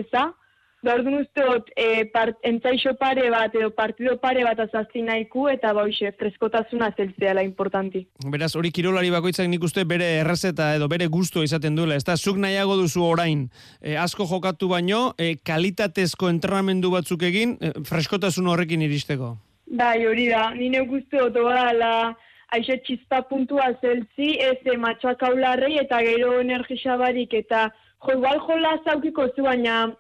[0.91, 6.11] orduan usteot, e, part, entzaixo pare bat, edo partido pare bat azazti nahiku, eta bauxe,
[6.19, 8.03] freskotasuna zeltzea la importanti.
[8.35, 11.95] Beraz, hori kirolari bakoitzak nik uste bere errezeta edo bere gusto izaten duela.
[11.95, 13.47] Ez da, zuk nahiago duzu orain,
[13.81, 19.37] e, asko jokatu baino, e, kalitatezko entrenamendu batzuk egin, e, freskotasun horrekin iristeko.
[19.73, 22.13] Bai, hori da, nire guztu oto la
[22.53, 27.71] aixe txizpa puntua zeltzi, ez e, matxoak aularrei, eta gero energisa barik, eta
[28.03, 29.93] jo, igual jola zaukiko zu, baina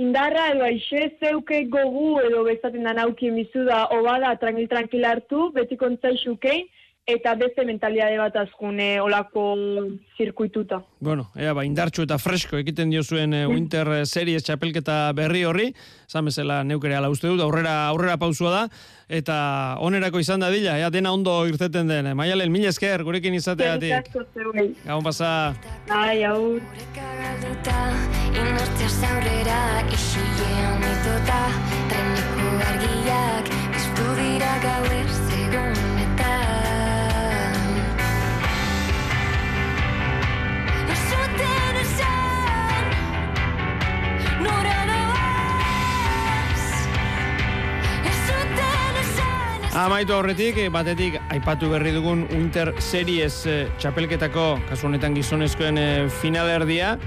[0.00, 5.76] indarra edo aixe zeuke gogu edo bezaten da nauki mizu da obada tranquil-tranquil hartu, beti
[5.82, 6.68] kontzaixukein,
[7.06, 9.42] eta beste mentaliade bat azkune olako
[10.16, 10.80] zirkuituta.
[11.00, 15.70] Bueno, ea ba, indartxu eta fresko egiten dio zuen eh, Winter Series txapelketa berri horri,
[16.08, 18.62] zan bezala neukere ala uste dut, aurrera, aurrera pausua da,
[19.08, 19.38] eta
[19.80, 22.12] onerako izan da dila, ea dena ondo irteten den.
[22.16, 24.12] Maialen, mil esker, gurekin izateatik.
[24.84, 25.54] Gabon pasa.
[25.88, 26.60] Ai, aur.
[28.30, 29.58] Inertzia zaurera
[29.92, 31.40] isilean itota
[31.90, 35.29] Treneko argiak Piztu dira gauer
[49.80, 56.08] Amaitu horretik, eh, batetik aipatu berri dugun Winter Series eh, txapelketako, kasu honetan gizonezkoen eh,
[56.20, 56.98] finalerdia,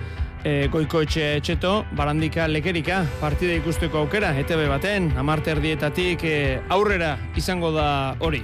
[0.43, 6.35] e, goiko etxe etxeto, barandika lekerika, partida ikusteko aukera, ETB baten, amarte erdietatik e,
[6.73, 7.87] aurrera izango da
[8.19, 8.41] hori.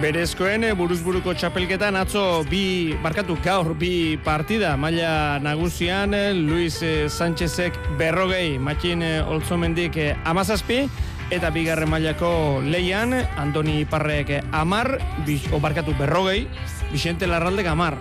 [0.00, 7.10] Berezkoen e, buruzburuko txapelketan atzo bi, barkatu gaur bi partida, maila nagusian e, Luis e,
[7.12, 10.86] Sánchezek berrogei, matxin olzomendik amazazpi,
[11.28, 12.32] eta bigarren mailako
[12.64, 14.94] leian, Antoni Parrek amar,
[15.28, 16.46] bis, o barkatu berrogei,
[16.94, 17.98] Vicente Larraldek amar.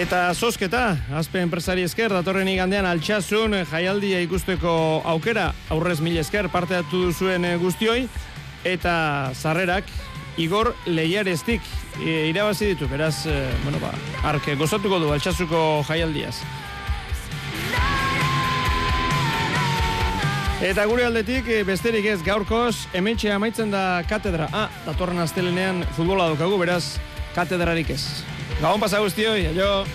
[0.00, 4.70] Eta zozketa, azpe enpresari esker, datorren igandean altxasun jaialdia ikusteko
[5.12, 8.06] aukera, aurrez mil esker, parte hartu duzuen eh, guztioi,
[8.64, 8.94] eta
[9.34, 9.92] zarrerak,
[10.40, 11.60] Igor Leiarestik
[11.98, 13.36] e, irabazi ditu, beraz, e,
[13.66, 13.92] bueno, ba,
[14.30, 16.38] arke gozatuko du altxasuko jaialdiaz.
[20.64, 24.48] Eta gure aldetik, besterik ez gaurkoz, hementxe amaitzen da katedra.
[24.48, 26.84] Ah, datorren astelenean futbola daukagu, beraz,
[27.36, 28.04] katedrarik ez.
[28.60, 29.86] Gabon pasa guztioi, aio!